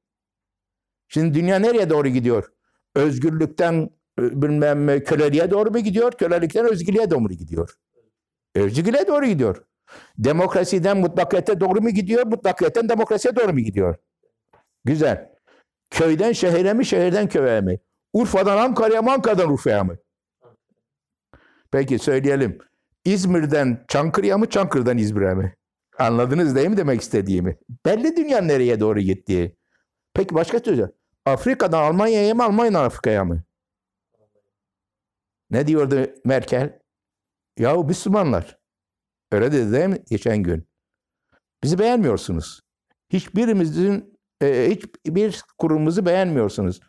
Şimdi 1.07 1.33
dünya 1.33 1.59
nereye 1.59 1.89
doğru 1.89 2.07
gidiyor? 2.07 2.51
Özgürlükten 2.95 3.89
e, 4.19 4.41
bilmem 4.41 5.03
köleliğe 5.03 5.51
doğru 5.51 5.71
mu 5.71 5.79
gidiyor? 5.79 6.11
Kölelikten 6.11 6.65
özgürlüğe 6.65 7.09
doğru 7.11 7.19
mu 7.19 7.29
gidiyor? 7.29 7.75
Özgürlüğe 8.55 9.07
doğru 9.07 9.25
gidiyor. 9.25 9.63
Demokrasiden 10.17 10.97
mutlakiyete 10.97 11.59
doğru 11.59 11.81
mu 11.81 11.89
gidiyor? 11.89 12.25
Mutlakiyetten 12.25 12.89
demokrasiye 12.89 13.35
doğru 13.35 13.53
mu 13.53 13.59
gidiyor? 13.59 13.95
Güzel. 14.85 15.29
Köyden 15.89 16.31
şehire 16.31 16.73
mi, 16.73 16.85
şehirden 16.85 17.29
köye 17.29 17.61
mi? 17.61 17.79
Urfa'dan 18.13 18.57
Ankara'ya 18.57 19.01
mı, 19.01 19.11
Ankara'dan 19.11 19.49
Urfa'ya 19.51 19.83
mı? 19.83 19.97
Peki 21.71 21.99
söyleyelim. 21.99 22.57
İzmir'den 23.05 23.85
Çankırı'ya 23.87 24.37
mı, 24.37 24.49
Çankırı'dan 24.49 24.97
İzmir'e 24.97 25.33
mi? 25.33 25.55
Anladınız 25.99 26.55
değil 26.55 26.69
mi 26.69 26.77
demek 26.77 27.01
istediğimi? 27.01 27.57
Belli 27.85 28.17
dünya 28.17 28.41
nereye 28.41 28.79
doğru 28.79 28.99
gittiği. 28.99 29.55
Peki 30.13 30.35
başka 30.35 30.59
söyleyeceğim. 30.59 30.91
Afrika'dan 31.25 31.83
Almanya'ya 31.83 32.35
mı, 32.35 32.43
Almanya'dan 32.43 32.83
Afrika'ya 32.83 33.25
mı? 33.25 33.43
Ne 35.49 35.67
diyordu 35.67 36.07
Merkel? 36.25 36.79
Yahu 37.59 37.83
Müslümanlar. 37.83 38.57
Öyle 39.31 39.51
dedi 39.51 39.73
değil 39.73 39.85
mi 39.87 40.03
geçen 40.09 40.37
gün? 40.37 40.67
Bizi 41.63 41.79
beğenmiyorsunuz. 41.79 42.61
Hiçbirimizin, 43.09 44.19
e, 44.41 44.69
hiçbir 44.69 45.41
kurumumuzu 45.57 46.05
beğenmiyorsunuz. 46.05 46.79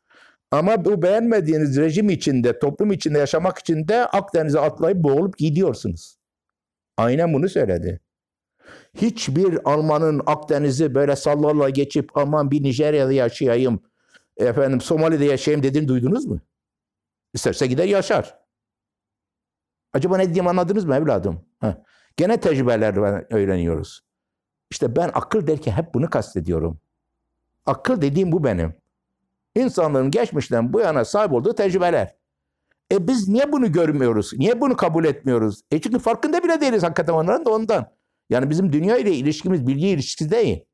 Ama 0.51 0.85
bu 0.85 1.03
beğenmediğiniz 1.03 1.77
rejim 1.77 2.11
içinde, 2.11 2.59
toplum 2.59 2.93
içinde 2.93 3.19
yaşamak 3.19 3.59
için 3.59 3.89
de 3.89 4.07
Akdeniz'e 4.07 4.61
atlayıp 4.61 4.99
boğulup 4.99 5.39
gidiyorsunuz. 5.39 6.19
Aynen 6.97 7.35
bunu 7.35 7.49
söyledi. 7.49 8.01
Hiçbir 8.95 9.59
Alman'ın 9.65 10.23
Akdeniz'i 10.27 10.95
böyle 10.95 11.17
sallarla 11.17 11.71
geçip 11.71 12.17
aman 12.17 12.51
bir 12.51 12.63
Nijerya'da 12.63 13.13
yaşayayım, 13.13 13.81
efendim 14.37 14.81
Somali'de 14.81 15.25
yaşayayım 15.25 15.63
dediğini 15.63 15.89
duydunuz 15.89 16.27
mu? 16.27 16.41
İsterse 17.35 17.67
gider 17.67 17.85
yaşar. 17.85 18.39
Acaba 19.93 20.17
ne 20.17 20.25
diyeyim 20.25 20.47
anladınız 20.47 20.85
mı 20.85 20.95
evladım? 20.95 21.41
Heh. 21.61 21.75
Gene 22.17 22.41
tecrübeler 22.41 22.97
öğreniyoruz. 23.33 24.01
İşte 24.71 24.97
ben 24.97 25.11
akıl 25.15 25.47
derken 25.47 25.73
hep 25.73 25.95
bunu 25.95 26.11
kastediyorum. 26.11 26.79
Akıl 27.67 28.03
dediğim 28.03 28.33
bu 28.33 28.45
benim. 28.45 28.75
İnsanların 29.55 30.11
geçmişten 30.11 30.73
bu 30.73 30.81
yana 30.81 31.05
sahip 31.05 31.33
olduğu 31.33 31.55
tecrübeler. 31.55 32.15
E 32.93 33.09
biz 33.09 33.29
niye 33.29 33.53
bunu 33.53 33.73
görmüyoruz? 33.73 34.33
Niye 34.37 34.61
bunu 34.61 34.77
kabul 34.77 35.05
etmiyoruz? 35.05 35.63
E 35.71 35.81
çünkü 35.81 35.99
farkında 35.99 36.43
bile 36.43 36.61
değiliz 36.61 36.83
hakikaten 36.83 37.13
onların 37.13 37.45
da 37.45 37.51
ondan. 37.51 37.87
Yani 38.31 38.51
bizim 38.51 38.73
dünya 38.73 38.99
ile 38.99 39.15
ilişkimiz 39.15 39.67
bilgi 39.67 39.89
ilişkisi 39.89 40.31
değil. 40.31 40.65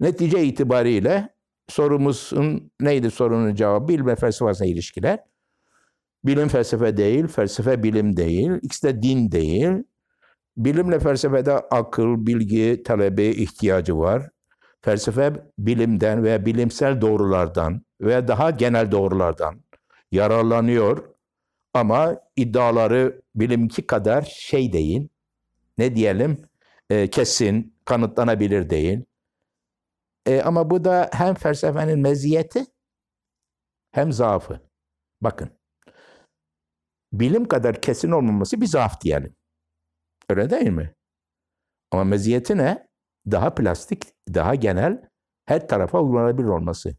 Netice 0.00 0.44
itibariyle 0.44 1.34
sorumuzun 1.68 2.70
neydi 2.80 3.10
sorunun 3.10 3.54
cevabı? 3.54 3.88
Bilim 3.88 4.06
ve 4.06 4.16
felsefesine 4.16 4.68
ilişkiler. 4.68 5.18
Bilim 6.24 6.48
felsefe 6.48 6.96
değil, 6.96 7.26
felsefe 7.26 7.82
bilim 7.82 8.16
değil, 8.16 8.50
ikisi 8.62 8.86
de 8.86 9.02
din 9.02 9.32
değil. 9.32 9.84
Bilimle 10.56 10.98
felsefede 10.98 11.52
akıl, 11.52 12.26
bilgi 12.26 12.82
talebi 12.82 13.24
ihtiyacı 13.24 13.98
var. 13.98 14.30
Felsefe 14.80 15.32
bilimden 15.58 16.22
veya 16.22 16.46
bilimsel 16.46 17.00
doğrulardan 17.00 17.82
veya 18.00 18.28
daha 18.28 18.50
genel 18.50 18.90
doğrulardan 18.90 19.60
yararlanıyor. 20.12 21.04
Ama 21.74 22.16
iddiaları 22.36 23.22
bilimki 23.34 23.86
kadar 23.86 24.22
şey 24.22 24.72
değil, 24.72 25.08
ne 25.78 25.94
diyelim, 25.96 26.48
e, 26.90 27.10
kesin, 27.10 27.76
kanıtlanabilir 27.84 28.70
değil. 28.70 29.04
E, 30.26 30.42
ama 30.42 30.70
bu 30.70 30.84
da 30.84 31.10
hem 31.12 31.34
felsefenin 31.34 31.98
meziyeti 31.98 32.66
hem 33.90 34.12
zaafı. 34.12 34.60
Bakın, 35.20 35.50
bilim 37.12 37.48
kadar 37.48 37.80
kesin 37.80 38.10
olmaması 38.10 38.60
bir 38.60 38.66
zaaf 38.66 39.00
diyelim. 39.00 39.36
Öyle 40.28 40.50
değil 40.50 40.70
mi? 40.70 40.94
Ama 41.90 42.04
meziyeti 42.04 42.56
ne? 42.56 42.88
Daha 43.30 43.54
plastik, 43.54 44.02
daha 44.34 44.54
genel, 44.54 45.08
her 45.46 45.68
tarafa 45.68 46.00
uygulanabilir 46.00 46.48
olması. 46.48 46.96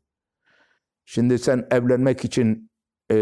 Şimdi 1.05 1.39
sen 1.39 1.67
evlenmek 1.72 2.25
için 2.25 2.70
e, 3.12 3.17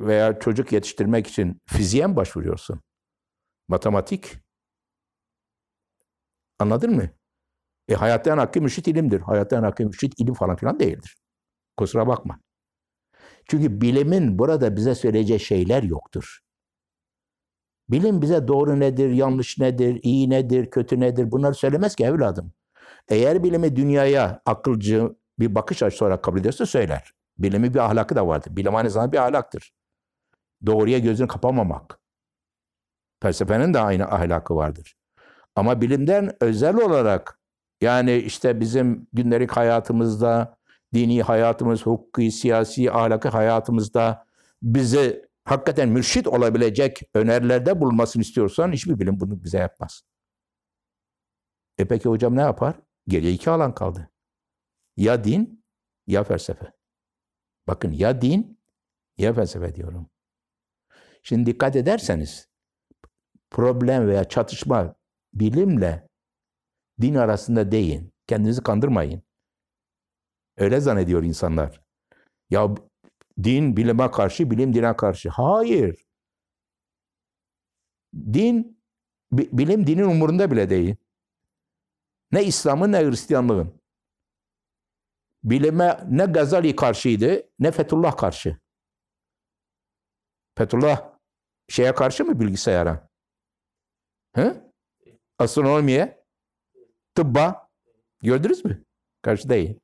veya 0.00 0.38
çocuk 0.38 0.72
yetiştirmek 0.72 1.26
için 1.26 1.60
fiziğe 1.66 2.06
mi 2.06 2.16
başvuruyorsun? 2.16 2.80
Matematik. 3.68 4.36
Anladın 6.58 6.90
mı? 6.96 7.08
E 7.88 7.94
hayatta 7.94 8.32
en 8.32 8.38
hakkı 8.38 8.60
müşrit 8.60 8.88
ilimdir. 8.88 9.20
Hayatta 9.20 9.56
en 9.56 9.62
hakkı 9.62 9.86
müşrit 9.86 10.20
ilim 10.20 10.34
falan 10.34 10.56
filan 10.56 10.80
değildir. 10.80 11.16
Kusura 11.76 12.06
bakma. 12.06 12.40
Çünkü 13.48 13.80
bilimin 13.80 14.38
burada 14.38 14.76
bize 14.76 14.94
söyleyeceği 14.94 15.40
şeyler 15.40 15.82
yoktur. 15.82 16.38
Bilim 17.88 18.22
bize 18.22 18.48
doğru 18.48 18.80
nedir, 18.80 19.10
yanlış 19.10 19.58
nedir, 19.58 20.00
iyi 20.02 20.30
nedir, 20.30 20.70
kötü 20.70 21.00
nedir 21.00 21.30
bunları 21.30 21.54
söylemez 21.54 21.94
ki 21.94 22.04
evladım. 22.04 22.52
Eğer 23.08 23.44
bilimi 23.44 23.76
dünyaya 23.76 24.42
akılcı 24.46 25.16
bir 25.38 25.54
bakış 25.54 25.82
açısı 25.82 26.04
olarak 26.04 26.24
kabul 26.24 26.40
ediyorsa 26.40 26.66
söyler. 26.66 27.12
Bilimi 27.38 27.74
bir 27.74 27.78
ahlakı 27.78 28.16
da 28.16 28.26
vardır. 28.26 28.56
Bilim 28.56 28.74
aynı 28.74 28.90
zamanda 28.90 29.12
bir 29.12 29.18
ahlaktır. 29.18 29.72
Doğruya 30.66 30.98
gözünü 30.98 31.28
kapamamak. 31.28 32.00
Felsefenin 33.24 33.74
de 33.74 33.78
aynı 33.78 34.04
ahlakı 34.04 34.56
vardır. 34.56 34.96
Ama 35.56 35.80
bilimden 35.80 36.36
özel 36.40 36.76
olarak 36.76 37.40
yani 37.80 38.16
işte 38.16 38.60
bizim 38.60 39.06
gündelik 39.12 39.50
hayatımızda 39.50 40.58
dini 40.94 41.22
hayatımız, 41.22 41.86
hukuki, 41.86 42.30
siyasi, 42.30 42.92
ahlaki 42.92 43.28
hayatımızda 43.28 44.26
bize 44.62 45.28
hakikaten 45.44 45.88
mürşit 45.88 46.26
olabilecek 46.26 47.00
önerilerde 47.14 47.80
bulunmasını 47.80 48.22
istiyorsan 48.22 48.72
hiçbir 48.72 48.98
bilim 48.98 49.20
bunu 49.20 49.44
bize 49.44 49.58
yapmaz. 49.58 50.02
E 51.78 51.84
peki 51.84 52.08
hocam 52.08 52.36
ne 52.36 52.40
yapar? 52.40 52.74
Geriye 53.08 53.32
iki 53.32 53.50
alan 53.50 53.74
kaldı. 53.74 54.10
Ya 54.96 55.24
din 55.24 55.64
ya 56.06 56.24
felsefe. 56.24 56.72
Bakın 57.66 57.92
ya 57.92 58.22
din 58.22 58.60
ya 59.18 59.32
felsefe 59.32 59.74
diyorum. 59.74 60.10
Şimdi 61.22 61.46
dikkat 61.46 61.76
ederseniz 61.76 62.53
problem 63.54 64.08
veya 64.08 64.24
çatışma 64.24 64.94
bilimle 65.34 66.08
din 67.00 67.14
arasında 67.14 67.72
değil. 67.72 68.10
Kendinizi 68.26 68.62
kandırmayın. 68.62 69.22
Öyle 70.56 70.80
zannediyor 70.80 71.22
insanlar. 71.22 71.80
Ya 72.50 72.74
din 73.42 73.76
bilime 73.76 74.10
karşı, 74.10 74.50
bilim 74.50 74.74
dine 74.74 74.96
karşı. 74.96 75.28
Hayır. 75.28 76.04
Din, 78.14 78.80
bilim 79.32 79.86
dinin 79.86 80.04
umurunda 80.04 80.50
bile 80.50 80.70
değil. 80.70 80.96
Ne 82.32 82.44
İslam'ın 82.44 82.92
ne 82.92 82.98
Hristiyanlığın. 82.98 83.80
Bilime 85.44 86.00
ne 86.08 86.24
Gazali 86.24 86.76
karşıydı 86.76 87.42
ne 87.58 87.70
Fethullah 87.70 88.16
karşı. 88.16 88.58
Fethullah 90.58 91.10
şeye 91.68 91.94
karşı 91.94 92.24
mı 92.24 92.40
bilgisayara? 92.40 93.13
Hı? 94.34 94.70
Astronomiye? 95.38 96.24
Tıbba? 97.14 97.68
Gördünüz 98.22 98.64
mü? 98.64 98.84
Karşı 99.22 99.48
değil. 99.48 99.78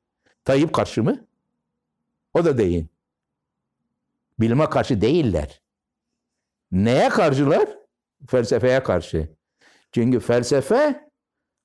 Tayyip 0.45 0.73
karşı 0.73 1.03
mı? 1.03 1.25
O 2.33 2.45
da 2.45 2.57
değil. 2.57 2.87
Bilime 4.39 4.69
karşı 4.69 5.01
değiller. 5.01 5.61
Neye 6.71 7.09
karşılar? 7.09 7.69
Felsefeye 8.27 8.83
karşı. 8.83 9.29
Çünkü 9.91 10.19
felsefe 10.19 11.09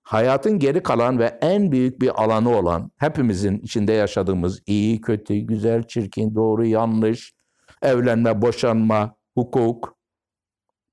hayatın 0.03 0.59
geri 0.59 0.83
kalan 0.83 1.19
ve 1.19 1.39
en 1.41 1.73
büyük 1.73 2.01
bir 2.01 2.23
alanı 2.23 2.59
olan, 2.59 2.91
hepimizin 2.97 3.59
içinde 3.59 3.93
yaşadığımız 3.93 4.63
iyi, 4.67 5.01
kötü, 5.01 5.35
güzel, 5.35 5.83
çirkin, 5.83 6.35
doğru, 6.35 6.67
yanlış, 6.67 7.35
evlenme, 7.83 8.43
boşanma, 8.43 9.17
hukuk, 9.35 9.97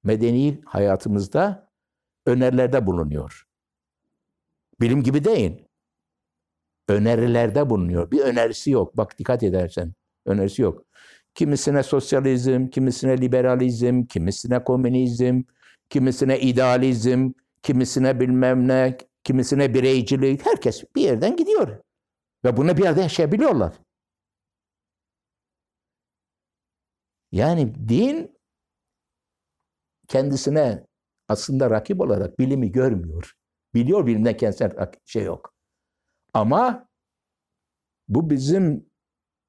medeni 0.04 0.62
hayatımızda 0.66 1.63
önerilerde 2.26 2.86
bulunuyor. 2.86 3.48
Bilim 4.82 5.04
gibi 5.04 5.24
değil. 5.24 5.66
Önerilerde 6.88 7.70
bulunuyor. 7.70 8.12
Bir 8.12 8.20
önerisi 8.20 8.72
yok. 8.72 8.98
Bak 8.98 9.20
dikkat 9.20 9.44
edersen. 9.44 9.94
Önerisi 10.26 10.62
yok. 10.62 10.86
Kimisine 11.36 11.84
sosyalizm, 11.84 12.68
kimisine 12.68 13.18
liberalizm, 13.22 14.04
kimisine 14.04 14.64
komünizm, 14.64 15.42
kimisine 15.90 16.40
idealizm, 16.40 17.32
kimisine 17.64 18.20
bilmem 18.20 18.68
ne, 18.68 18.98
kimisine 19.24 19.74
bireycilik. 19.74 20.46
Herkes 20.46 20.84
bir 20.96 21.02
yerden 21.02 21.36
gidiyor. 21.36 21.78
Ve 22.46 22.58
bunu 22.58 22.78
bir 22.78 22.84
yerde 22.84 23.02
yaşayabiliyorlar. 23.02 23.74
Yani 27.32 27.90
din 27.90 28.38
kendisine 30.08 30.86
aslında 31.28 31.70
rakip 31.70 32.02
olarak 32.02 32.40
bilimi 32.40 32.72
görmüyor. 32.72 33.34
Biliyor 33.74 34.08
bilimden 34.08 34.38
kendisine 34.38 34.70
şey 35.06 35.24
yok. 35.24 35.54
Ama 36.34 36.88
bu 38.08 38.30
bizim 38.30 38.90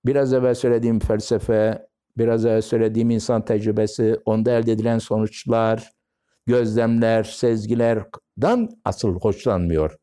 biraz 0.07 0.33
evvel 0.33 0.55
söylediğim 0.55 1.01
felsefe, 1.01 1.89
biraz 2.19 2.47
evvel 2.47 2.63
söylediğim 2.63 3.11
insan 3.11 3.45
tecrübesi, 3.45 4.21
onda 4.25 4.53
elde 4.53 4.73
edilen 4.73 4.99
sonuçlar, 4.99 5.93
gözlemler, 6.47 7.25
sezgilerden 7.25 8.69
asıl 8.85 9.21
hoşlanmıyor. 9.21 9.97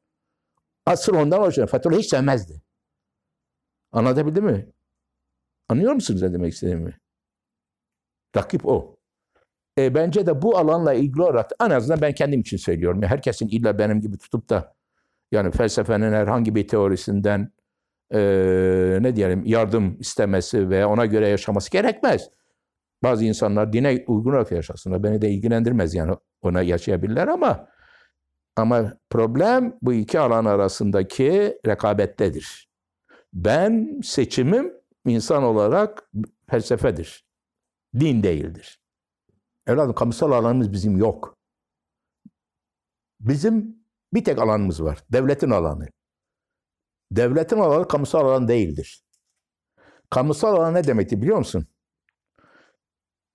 Asıl 0.85 1.15
ondan 1.15 1.39
hoşlanıyor. 1.39 1.69
Fethullah 1.69 1.97
hiç 1.97 2.09
sevmezdi. 2.09 2.61
Anlatabildim 3.91 4.45
mi? 4.45 4.69
Anlıyor 5.69 5.93
musunuz 5.93 6.21
ne 6.21 6.33
demek 6.33 6.53
istediğimi? 6.53 6.99
Rakip 8.37 8.65
o. 8.65 9.00
E, 9.77 9.95
bence 9.95 10.25
de 10.25 10.41
bu 10.41 10.57
alanla 10.57 10.93
ilgili 10.93 11.21
olarak 11.21 11.51
en 11.61 11.69
azından 11.69 12.01
ben 12.01 12.13
kendim 12.13 12.41
için 12.41 12.57
söylüyorum. 12.57 13.01
Yani 13.01 13.11
herkesin 13.11 13.47
illa 13.47 13.79
benim 13.79 14.01
gibi 14.01 14.17
tutup 14.17 14.49
da 14.49 14.73
yani 15.31 15.51
felsefenin 15.51 16.13
herhangi 16.13 16.55
bir 16.55 16.67
teorisinden 16.67 17.51
e, 18.13 18.19
ne 19.01 19.15
diyelim 19.15 19.45
yardım 19.45 19.97
istemesi 19.99 20.69
ve 20.69 20.85
ona 20.85 21.05
göre 21.05 21.27
yaşaması 21.27 21.71
gerekmez. 21.71 22.29
Bazı 23.03 23.25
insanlar 23.25 23.73
dine 23.73 24.03
uygun 24.07 24.31
olarak 24.31 24.51
yaşasınlar. 24.51 25.03
Beni 25.03 25.21
de 25.21 25.29
ilgilendirmez 25.29 25.93
yani 25.93 26.15
ona 26.41 26.61
yaşayabilirler 26.61 27.27
ama 27.27 27.67
ama 28.55 28.93
problem 29.09 29.77
bu 29.81 29.93
iki 29.93 30.19
alan 30.19 30.45
arasındaki 30.45 31.59
rekabettedir. 31.67 32.69
Ben 33.33 33.99
seçimim 34.03 34.73
insan 35.05 35.43
olarak 35.43 36.09
felsefedir. 36.49 37.25
Din 37.99 38.23
değildir. 38.23 38.80
Evladım 39.67 39.95
kamusal 39.95 40.31
alanımız 40.31 40.71
bizim 40.71 40.97
yok. 40.97 41.37
Bizim 43.19 43.75
bir 44.13 44.23
tek 44.23 44.39
alanımız 44.39 44.83
var. 44.83 45.03
Devletin 45.11 45.49
alanı. 45.49 45.87
Devletin 47.11 47.57
alanı 47.57 47.87
kamusal 47.87 48.25
alan 48.25 48.47
değildir. 48.47 49.03
Kamusal 50.09 50.55
alan 50.55 50.73
ne 50.73 50.83
demekti 50.83 51.21
biliyor 51.21 51.37
musun? 51.37 51.67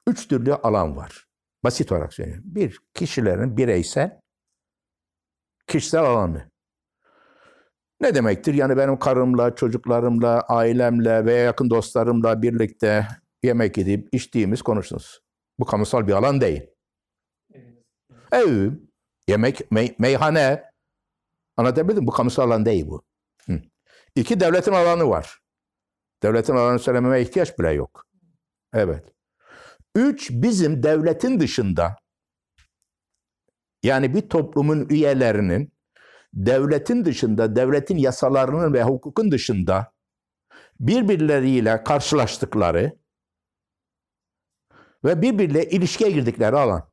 Üç 0.07 0.29
türlü 0.29 0.55
alan 0.55 0.97
var. 0.97 1.27
Basit 1.65 1.93
olarak 1.93 2.15
söyleyeyim. 2.15 2.43
Bir, 2.45 2.81
kişilerin 2.95 3.57
bireysel, 3.57 4.21
kişisel 5.67 6.05
alanı. 6.05 6.51
Ne 8.01 8.15
demektir? 8.15 8.55
Yani 8.55 8.77
benim 8.77 8.99
karımla, 8.99 9.55
çocuklarımla, 9.55 10.41
ailemle 10.41 11.25
veya 11.25 11.39
yakın 11.39 11.71
dostlarımla 11.71 12.43
birlikte 12.43 13.09
yemek 13.43 13.77
yedip 13.79 14.09
içtiğimiz 14.13 14.63
konuştunuz. 14.63 15.26
Bu 15.59 15.65
kamusal 15.65 16.07
bir 16.07 16.13
alan 16.13 16.41
değil. 16.41 16.63
Ev, 18.33 18.71
yemek, 19.29 19.71
mey, 19.71 19.95
meyhane. 19.99 20.65
Anlatabildim 21.57 22.07
Bu 22.07 22.11
kamusal 22.11 22.43
alan 22.43 22.67
değil 22.67 22.87
bu. 22.87 23.03
Hı. 23.47 23.61
İki, 24.15 24.41
devletin 24.41 24.73
alanı 24.73 25.09
var. 25.09 25.39
Devletin 26.23 26.53
alanı 26.53 26.79
söylememe 26.79 27.21
ihtiyaç 27.21 27.59
bile 27.59 27.71
yok. 27.71 28.07
Evet. 28.75 29.05
Üç, 29.95 30.31
bizim 30.31 30.83
devletin 30.83 31.41
dışında 31.41 31.97
yani 33.83 34.15
bir 34.15 34.29
toplumun 34.29 34.89
üyelerinin 34.89 35.73
devletin 36.35 37.05
dışında, 37.05 37.57
devletin 37.57 37.97
yasalarının 37.97 38.73
ve 38.73 38.83
hukukun 38.83 39.31
dışında 39.31 39.93
birbirleriyle 40.81 41.85
karşılaştıkları 41.85 42.99
ve 45.05 45.23
birbirle 45.23 45.71
ilişkiye 45.71 46.11
girdikleri 46.11 46.57
alan. 46.57 46.89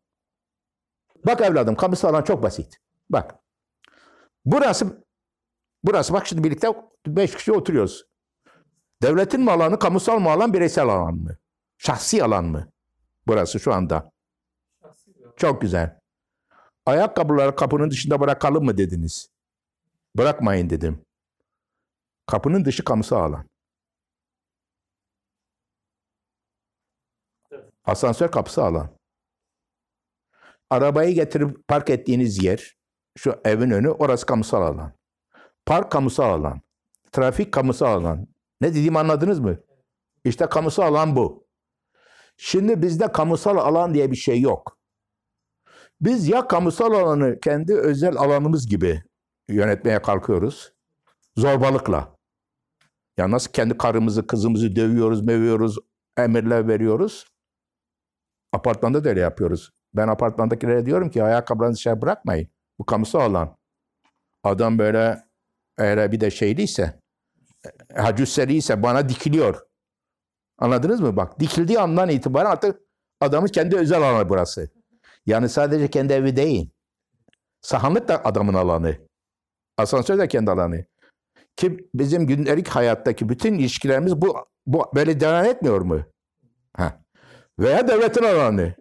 Bak 1.26 1.42
evladım 1.42 1.76
kamusal 1.76 2.10
alan 2.10 2.24
çok 2.24 2.44
basit. 2.44 2.78
Bak. 3.10 3.36
Burası 4.46 5.06
burası 5.84 6.14
bak 6.14 6.28
şimdi 6.28 6.44
birlikte 6.44 6.68
beş 7.08 7.36
kişi 7.36 7.52
oturuyoruz. 7.52 8.06
Devletin 9.02 9.42
mi 9.42 9.52
alanı, 9.52 9.80
kamusal 9.80 10.20
mı 10.20 10.32
alan, 10.32 10.54
bireysel 10.54 10.84
alan 10.84 11.16
mı? 11.16 11.38
Şahsi 11.78 12.24
alan 12.24 12.46
mı? 12.46 12.70
Burası 13.28 13.60
şu 13.60 13.74
anda. 13.74 14.12
Çok 15.36 15.62
güzel. 15.62 16.00
Ayakkabıları 16.86 17.56
kapının 17.56 17.90
dışında 17.90 18.20
bırakalım 18.20 18.66
mı 18.66 18.78
dediniz? 18.78 19.30
Bırakmayın 20.18 20.70
dedim. 20.70 21.02
Kapının 22.26 22.66
dışı 22.66 22.84
kamusal 22.84 23.18
alan. 23.18 23.46
Asansör 27.86 28.32
kapısı 28.32 28.64
alan. 28.64 28.90
Arabayı 30.70 31.16
getirip 31.16 31.68
park 31.68 31.90
ettiğiniz 31.90 32.44
yer, 32.44 32.78
şu 33.18 33.42
evin 33.46 33.72
önü, 33.72 33.90
orası 33.90 34.26
kamusal 34.26 34.62
alan. 34.62 34.94
Park 35.66 35.92
kamusal 35.92 36.30
alan. 36.30 36.62
Trafik 37.12 37.52
kamusal 37.52 38.02
alan. 38.02 38.28
Ne 38.62 38.70
dediğimi 38.70 39.00
anladınız 39.00 39.40
mı? 39.40 39.58
İşte 40.24 40.46
kamusal 40.46 40.84
alan 40.84 41.16
bu. 41.16 41.48
Şimdi 42.38 42.82
bizde 42.82 43.12
kamusal 43.12 43.58
alan 43.58 43.94
diye 43.94 44.12
bir 44.12 44.16
şey 44.16 44.42
yok. 44.42 44.78
Biz 46.02 46.28
ya 46.28 46.48
kamusal 46.48 46.94
alanı 46.94 47.40
kendi 47.40 47.74
özel 47.74 48.16
alanımız 48.18 48.68
gibi 48.68 49.04
yönetmeye 49.50 50.02
kalkıyoruz. 50.02 50.74
Zorbalıkla. 51.38 52.18
Ya 53.18 53.32
nasıl 53.32 53.52
kendi 53.52 53.78
karımızı, 53.78 54.28
kızımızı 54.28 54.76
dövüyoruz, 54.76 55.22
mövüyoruz, 55.22 55.78
emirler 56.18 56.68
veriyoruz. 56.68 57.33
Apartmanda 58.54 59.04
da 59.04 59.10
öyle 59.10 59.20
yapıyoruz. 59.20 59.72
Ben 59.94 60.08
apartmandakilere 60.08 60.86
diyorum 60.86 61.10
ki 61.10 61.24
ayakkabılarınızı 61.24 61.78
dışarı 61.78 62.02
bırakmayın. 62.02 62.48
Bu 62.80 62.86
kamusal 62.86 63.20
alan. 63.20 63.58
Adam 64.44 64.80
böyle 64.80 65.24
eğer 65.78 66.12
bir 66.12 66.20
de 66.20 66.32
şeyliyse, 66.32 67.00
hacüsseliyse 67.96 68.84
bana 68.84 69.10
dikiliyor. 69.10 69.68
Anladınız 70.58 71.02
mı? 71.02 71.16
Bak 71.18 71.40
dikildiği 71.40 71.80
andan 71.80 72.10
itibaren 72.10 72.50
artık 72.52 72.82
adamın 73.22 73.48
kendi 73.48 73.78
özel 73.78 74.02
alanı 74.02 74.30
burası. 74.30 74.70
Yani 75.26 75.50
sadece 75.50 75.90
kendi 75.90 76.14
evi 76.14 76.36
değil. 76.36 76.70
Sahanlık 77.62 78.08
da 78.08 78.26
adamın 78.26 78.54
alanı. 78.54 78.98
Asansör 79.78 80.18
de 80.18 80.28
kendi 80.28 80.52
alanı. 80.52 80.86
Ki 81.56 81.90
bizim 81.96 82.28
gündelik 82.28 82.68
hayattaki 82.68 83.30
bütün 83.30 83.54
ilişkilerimiz 83.54 84.22
bu, 84.22 84.48
bu 84.68 84.92
böyle 84.96 85.20
devam 85.20 85.46
etmiyor 85.46 85.82
mu? 85.82 86.04
Ha. 86.78 87.03
Veya 87.60 87.88
devletin 87.88 88.24
alanı. 88.24 88.76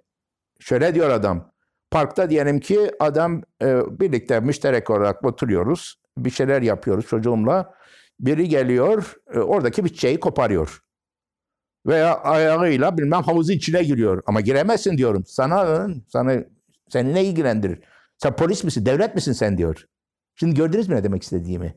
Şöyle 0.60 0.94
diyor 0.94 1.10
adam. 1.10 1.52
Parkta 1.90 2.30
diyelim 2.30 2.60
ki 2.60 2.90
adam 3.00 3.42
e, 3.62 3.80
birlikte 4.00 4.40
müşterek 4.40 4.90
olarak 4.90 5.24
oturuyoruz. 5.24 6.02
Bir 6.18 6.30
şeyler 6.30 6.62
yapıyoruz 6.62 7.06
çocuğumla. 7.06 7.74
Biri 8.20 8.48
geliyor 8.48 9.14
e, 9.34 9.38
oradaki 9.38 9.84
bir 9.84 9.94
şeyi 9.94 10.20
koparıyor. 10.20 10.80
Veya 11.86 12.18
ayağıyla 12.20 12.98
bilmem 12.98 13.22
havuzun 13.22 13.52
içine 13.52 13.82
giriyor. 13.82 14.22
Ama 14.26 14.40
giremezsin 14.40 14.98
diyorum. 14.98 15.24
Sana 15.26 15.88
sana 16.08 16.44
seni 16.88 17.14
ne 17.14 17.24
ilgilendirir? 17.24 17.80
Sen 18.18 18.36
polis 18.36 18.64
misin? 18.64 18.86
Devlet 18.86 19.14
misin 19.14 19.32
sen 19.32 19.58
diyor. 19.58 19.86
Şimdi 20.34 20.54
gördünüz 20.54 20.88
mü 20.88 20.94
ne 20.96 21.04
demek 21.04 21.22
istediğimi? 21.22 21.74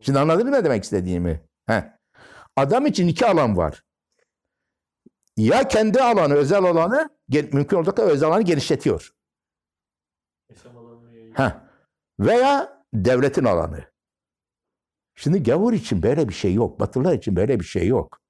Şimdi 0.00 0.18
anladın 0.18 0.46
mı 0.46 0.52
ne 0.52 0.64
demek 0.64 0.84
istediğimi? 0.84 1.40
Heh. 1.66 1.82
Adam 2.56 2.86
için 2.86 3.08
iki 3.08 3.26
alan 3.26 3.56
var. 3.56 3.82
Ya 5.36 5.68
kendi 5.68 6.02
alanı, 6.02 6.34
özel 6.34 6.64
alanı, 6.64 7.10
mümkün 7.52 7.76
olduğu 7.76 7.94
kadar 7.94 8.08
özel 8.10 8.28
alanı 8.28 8.42
genişletiyor. 8.42 9.12
Heh. 11.34 11.50
Veya 12.20 12.82
devletin 12.94 13.44
alanı. 13.44 13.84
Şimdi 15.14 15.42
gavur 15.42 15.72
için 15.72 16.02
böyle 16.02 16.28
bir 16.28 16.34
şey 16.34 16.54
yok. 16.54 16.80
Batılılar 16.80 17.14
için 17.14 17.36
böyle 17.36 17.60
bir 17.60 17.64
şey 17.64 17.86
yok. 17.86 18.20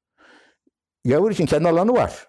Gavur 1.04 1.30
için 1.30 1.46
kendi 1.46 1.68
alanı 1.68 1.92
var. 1.92 2.28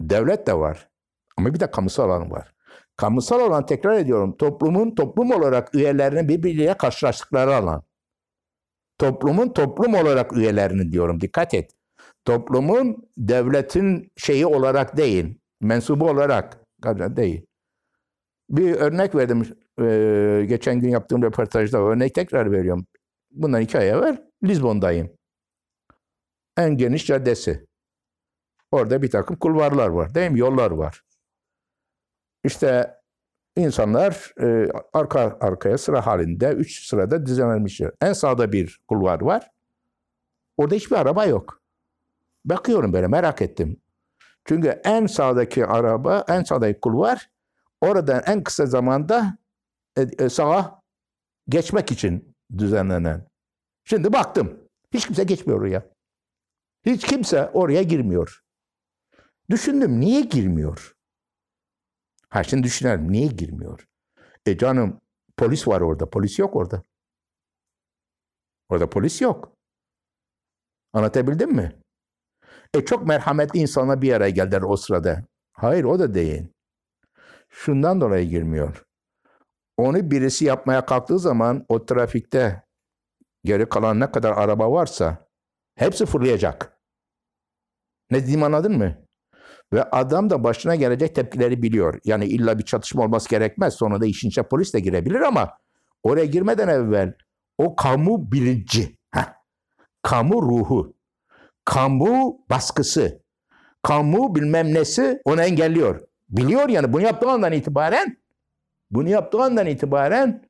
Devlet 0.00 0.46
de 0.46 0.54
var. 0.54 0.88
Ama 1.36 1.54
bir 1.54 1.60
de 1.60 1.70
kamusal 1.70 2.10
alanı 2.10 2.30
var. 2.30 2.54
Kamusal 2.96 3.40
alan 3.40 3.66
tekrar 3.66 3.98
ediyorum 3.98 4.36
toplumun 4.36 4.94
toplum 4.94 5.30
olarak 5.30 5.74
üyelerinin 5.74 6.28
birbiriyle 6.28 6.76
karşılaştıkları 6.76 7.54
alan. 7.54 7.82
Toplumun 8.98 9.52
toplum 9.52 9.94
olarak 9.94 10.36
üyelerini 10.36 10.92
diyorum 10.92 11.20
dikkat 11.20 11.54
et. 11.54 11.79
Toplumun 12.24 13.08
devletin 13.16 14.12
şeyi 14.16 14.46
olarak 14.46 14.96
değil, 14.96 15.38
mensubu 15.60 16.10
olarak 16.10 16.58
değil. 17.16 17.46
Bir 18.50 18.74
örnek 18.74 19.14
verdim 19.14 19.42
eee, 19.80 20.44
geçen 20.46 20.80
gün 20.80 20.88
yaptığım 20.88 21.22
röportajda 21.22 21.78
örnek 21.78 22.14
tekrar 22.14 22.52
veriyorum. 22.52 22.86
Bundan 23.30 23.60
iki 23.60 23.78
ay 23.78 23.88
evvel 23.88 24.30
Lizbon'dayım. 24.44 25.10
En 26.56 26.76
geniş 26.76 27.06
caddesi. 27.06 27.66
Orada 28.72 29.02
bir 29.02 29.10
takım 29.10 29.36
kulvarlar 29.36 29.88
var 29.88 30.14
değil 30.14 30.30
mi? 30.30 30.38
Yollar 30.38 30.70
var. 30.70 31.02
İşte 32.44 32.94
insanlar 33.56 34.32
e, 34.42 34.68
arka 34.92 35.38
arkaya 35.40 35.78
sıra 35.78 36.06
halinde 36.06 36.48
üç 36.48 36.86
sırada 36.88 37.26
düzenlenmişler. 37.26 37.90
En 38.02 38.12
sağda 38.12 38.52
bir 38.52 38.80
kulvar 38.88 39.20
var. 39.20 39.50
Orada 40.56 40.74
hiçbir 40.74 40.96
araba 40.96 41.26
yok. 41.26 41.59
Bakıyorum 42.44 42.92
böyle 42.92 43.06
merak 43.06 43.42
ettim. 43.42 43.80
Çünkü 44.44 44.68
en 44.68 45.06
sağdaki 45.06 45.66
araba, 45.66 46.24
en 46.28 46.42
sağdaki 46.42 46.80
kulvar 46.80 47.30
oradan 47.80 48.22
en 48.26 48.42
kısa 48.42 48.66
zamanda 48.66 49.38
e, 49.96 50.02
e, 50.24 50.28
sağa 50.28 50.82
geçmek 51.48 51.92
için 51.92 52.36
düzenlenen. 52.58 53.28
Şimdi 53.84 54.12
baktım. 54.12 54.58
Hiç 54.94 55.06
kimse 55.06 55.24
geçmiyor 55.24 55.60
oraya. 55.60 55.90
Hiç 56.86 57.06
kimse 57.06 57.50
oraya 57.50 57.82
girmiyor. 57.82 58.42
Düşündüm 59.50 60.00
niye 60.00 60.20
girmiyor? 60.20 60.96
Ha 62.28 62.44
şimdi 62.44 62.62
düşünelim 62.62 63.12
niye 63.12 63.26
girmiyor? 63.26 63.86
E 64.46 64.58
canım 64.58 65.00
polis 65.36 65.68
var 65.68 65.80
orada. 65.80 66.10
Polis 66.10 66.38
yok 66.38 66.56
orada. 66.56 66.82
Orada 68.68 68.90
polis 68.90 69.20
yok. 69.20 69.56
Anlatabildim 70.92 71.52
mi? 71.52 71.82
E 72.74 72.84
çok 72.84 73.06
merhametli 73.06 73.60
insanlar 73.60 74.02
bir 74.02 74.12
araya 74.12 74.30
geldiler 74.30 74.62
o 74.62 74.76
sırada. 74.76 75.24
Hayır 75.52 75.84
o 75.84 75.98
da 75.98 76.14
değil. 76.14 76.48
Şundan 77.48 78.00
dolayı 78.00 78.28
girmiyor. 78.28 78.84
Onu 79.76 80.10
birisi 80.10 80.44
yapmaya 80.44 80.86
kalktığı 80.86 81.18
zaman 81.18 81.64
o 81.68 81.86
trafikte 81.86 82.62
geri 83.44 83.68
kalan 83.68 84.00
ne 84.00 84.10
kadar 84.10 84.32
araba 84.32 84.72
varsa 84.72 85.26
hepsi 85.74 86.06
fırlayacak. 86.06 86.78
Ne 88.10 88.22
dediğimi 88.22 88.44
anladın 88.44 88.78
mı? 88.78 88.96
Ve 89.72 89.82
adam 89.82 90.30
da 90.30 90.44
başına 90.44 90.74
gelecek 90.74 91.14
tepkileri 91.14 91.62
biliyor. 91.62 92.00
Yani 92.04 92.24
illa 92.24 92.58
bir 92.58 92.64
çatışma 92.64 93.02
olması 93.02 93.28
gerekmez. 93.28 93.74
Sonra 93.74 94.00
da 94.00 94.06
işin 94.06 94.28
içine 94.28 94.48
polis 94.48 94.74
de 94.74 94.80
girebilir 94.80 95.20
ama 95.20 95.58
oraya 96.02 96.24
girmeden 96.24 96.68
evvel 96.68 97.14
o 97.58 97.76
kamu 97.76 98.32
bilinci, 98.32 98.98
heh, 99.14 99.32
kamu 100.02 100.42
ruhu, 100.42 100.94
kamu 101.64 102.40
baskısı, 102.50 103.22
kamu 103.82 104.34
bilmem 104.34 104.74
nesi 104.74 105.20
onu 105.24 105.42
engelliyor. 105.42 106.00
Biliyor 106.28 106.68
yani 106.68 106.92
bunu 106.92 107.02
yaptığı 107.02 107.30
andan 107.30 107.52
itibaren 107.52 108.16
bunu 108.90 109.08
yaptığı 109.08 109.42
andan 109.42 109.66
itibaren 109.66 110.48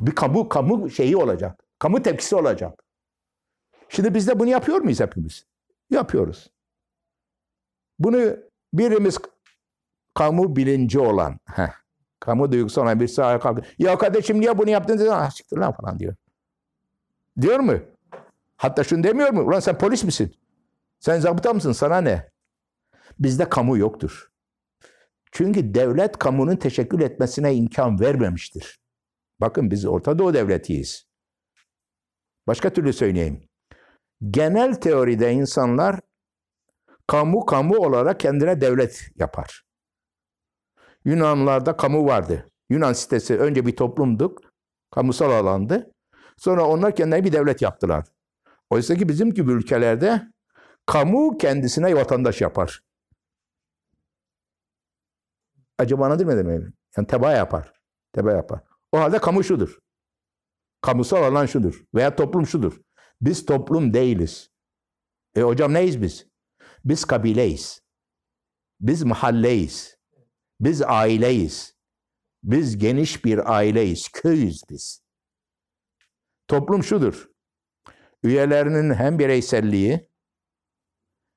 bir 0.00 0.14
kamu 0.14 0.48
kamu 0.48 0.90
şeyi 0.90 1.16
olacak. 1.16 1.60
Kamu 1.78 2.02
tepkisi 2.02 2.36
olacak. 2.36 2.82
Şimdi 3.88 4.14
biz 4.14 4.28
de 4.28 4.38
bunu 4.38 4.48
yapıyor 4.48 4.80
muyuz 4.80 5.00
hepimiz? 5.00 5.46
Yapıyoruz. 5.90 6.50
Bunu 7.98 8.36
birimiz 8.72 9.18
kamu 10.14 10.56
bilinci 10.56 11.00
olan, 11.00 11.38
heh, 11.44 11.72
kamu 12.20 12.52
duygusu 12.52 12.82
olan 12.82 13.00
bir 13.00 13.08
sağa 13.08 13.40
kalkıyor. 13.40 13.66
Ya 13.78 13.98
kardeşim 13.98 14.40
niye 14.40 14.58
bunu 14.58 14.70
yaptın? 14.70 15.08
Ah 15.10 15.30
siktir 15.30 15.56
lan 15.56 15.72
falan 15.72 15.98
diyor. 15.98 16.14
Diyor 17.40 17.60
mu? 17.60 17.78
Hatta 18.66 18.84
şunu 18.84 19.04
demiyor 19.04 19.30
mu? 19.30 19.42
Ulan 19.42 19.60
sen 19.60 19.78
polis 19.78 20.04
misin? 20.04 20.34
Sen 21.00 21.20
zabıta 21.20 21.52
mısın? 21.52 21.72
Sana 21.72 22.00
ne? 22.00 22.30
Bizde 23.18 23.48
kamu 23.48 23.78
yoktur. 23.78 24.30
Çünkü 25.32 25.74
devlet 25.74 26.18
kamunun 26.18 26.56
teşekkül 26.56 27.00
etmesine 27.00 27.54
imkan 27.54 28.00
vermemiştir. 28.00 28.78
Bakın 29.40 29.70
biz 29.70 29.84
Orta 29.84 30.18
Doğu 30.18 30.34
devletiyiz. 30.34 31.06
Başka 32.46 32.72
türlü 32.72 32.92
söyleyeyim. 32.92 33.48
Genel 34.30 34.74
teoride 34.74 35.32
insanlar 35.32 36.00
kamu 37.06 37.46
kamu 37.46 37.76
olarak 37.76 38.20
kendine 38.20 38.60
devlet 38.60 39.10
yapar. 39.16 39.64
Yunanlılarda 41.04 41.76
kamu 41.76 42.06
vardı. 42.06 42.50
Yunan 42.70 42.92
sitesi 42.92 43.38
önce 43.38 43.66
bir 43.66 43.76
toplumduk. 43.76 44.40
Kamusal 44.90 45.30
alandı. 45.30 45.92
Sonra 46.36 46.66
onlar 46.66 46.96
kendilerine 46.96 47.24
bir 47.24 47.32
devlet 47.32 47.62
yaptılar. 47.62 48.04
Oysa 48.70 48.94
ki 48.94 49.08
bizim 49.08 49.34
gibi 49.34 49.52
ülkelerde 49.52 50.22
kamu 50.86 51.38
kendisine 51.38 51.96
vatandaş 51.96 52.40
yapar. 52.40 52.82
Acaba 55.78 56.06
anladın 56.06 56.26
mı 56.26 56.36
demeyi? 56.36 56.60
Yani 56.96 57.06
teba 57.06 57.32
yapar. 57.32 57.72
Teba 58.12 58.32
yapar. 58.32 58.60
O 58.92 58.98
halde 58.98 59.18
kamu 59.18 59.44
şudur. 59.44 59.78
Kamusal 60.80 61.22
alan 61.22 61.46
şudur. 61.46 61.84
Veya 61.94 62.16
toplum 62.16 62.46
şudur. 62.46 62.80
Biz 63.20 63.46
toplum 63.46 63.94
değiliz. 63.94 64.50
E 65.36 65.40
hocam 65.40 65.74
neyiz 65.74 66.02
biz? 66.02 66.26
Biz 66.84 67.04
kabileyiz. 67.04 67.82
Biz 68.80 69.02
mahalleyiz. 69.02 69.96
Biz 70.60 70.82
aileyiz. 70.82 71.74
Biz 72.42 72.78
geniş 72.78 73.24
bir 73.24 73.54
aileyiz. 73.56 74.08
Köyüz 74.08 74.62
biz. 74.70 75.02
Toplum 76.48 76.84
şudur. 76.84 77.28
Üyelerinin 78.26 78.94
hem 78.94 79.18
bireyselliği, 79.18 80.08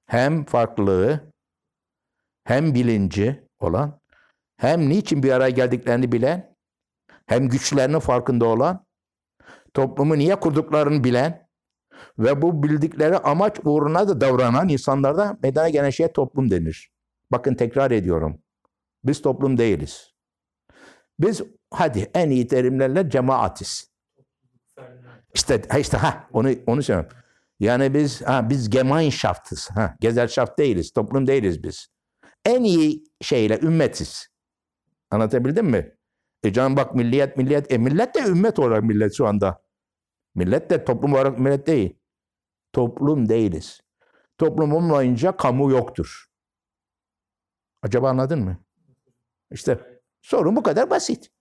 hem 0.06 0.46
farklılığı, 0.46 1.34
hem 2.44 2.74
bilinci 2.74 3.48
olan, 3.60 4.02
hem 4.58 4.90
niçin 4.90 5.24
bir 5.24 5.32
araya 5.32 5.50
geldiklerini 5.50 6.12
bilen, 6.12 6.56
hem 7.26 7.50
güçlerinin 7.50 8.00
farkında 8.00 8.46
olan, 8.46 8.86
toplumu 9.74 10.18
niye 10.18 10.36
kurduklarını 10.36 11.04
bilen 11.04 11.48
ve 12.20 12.42
bu 12.42 12.64
bildikleri 12.64 13.18
amaç 13.18 13.60
uğruna 13.64 14.08
da 14.08 14.22
davranan 14.22 14.70
insanlarda 14.70 15.38
meydana 15.44 15.70
gelen 15.70 15.90
şeye 15.90 16.14
toplum 16.14 16.52
denir. 16.52 16.92
Bakın 17.32 17.56
tekrar 17.56 17.92
ediyorum. 17.92 18.42
Biz 19.04 19.22
toplum 19.22 19.58
değiliz. 19.58 20.14
Biz 21.20 21.42
hadi 21.72 22.12
en 22.14 22.30
iyi 22.30 22.48
terimlerle 22.48 23.10
cemaatiz. 23.10 23.89
İşte 25.34 25.62
ha 25.70 25.78
işte 25.78 25.98
ha 25.98 26.28
onu 26.34 26.50
onu 26.68 26.84
söylüyorum. 26.84 27.18
Yani 27.60 27.94
biz 27.94 28.22
ha 28.22 28.50
biz 28.50 28.70
Gemeinschaftiz. 28.70 29.70
Ha 29.70 29.96
Gesellschaft 30.00 30.60
değiliz, 30.60 30.92
toplum 30.92 31.28
değiliz 31.28 31.64
biz. 31.64 31.88
En 32.46 32.64
iyi 32.64 33.04
şeyle 33.22 33.60
ümmetiz. 33.60 34.28
Anlatabildim 35.12 35.66
mi? 35.66 35.96
E 36.44 36.54
canım 36.54 36.78
bak 36.78 36.96
milliyet 36.96 37.38
milliyet 37.38 37.72
e 37.72 37.78
millet 37.78 38.16
de 38.16 38.20
ümmet 38.20 38.60
olarak 38.60 38.84
millet 38.84 39.14
şu 39.14 39.28
anda. 39.28 39.62
Millet 40.36 40.70
de 40.70 40.86
toplum 40.86 41.14
olarak 41.14 41.40
millet 41.40 41.68
değil. 41.68 41.96
Toplum 42.74 43.30
değiliz. 43.30 43.82
Toplum 44.38 44.74
olmayınca 44.74 45.38
kamu 45.38 45.72
yoktur. 45.72 46.26
Acaba 47.82 48.10
anladın 48.10 48.40
mı? 48.40 48.58
İşte 49.52 50.02
sorun 50.22 50.56
bu 50.56 50.64
kadar 50.64 50.90
basit. 50.90 51.32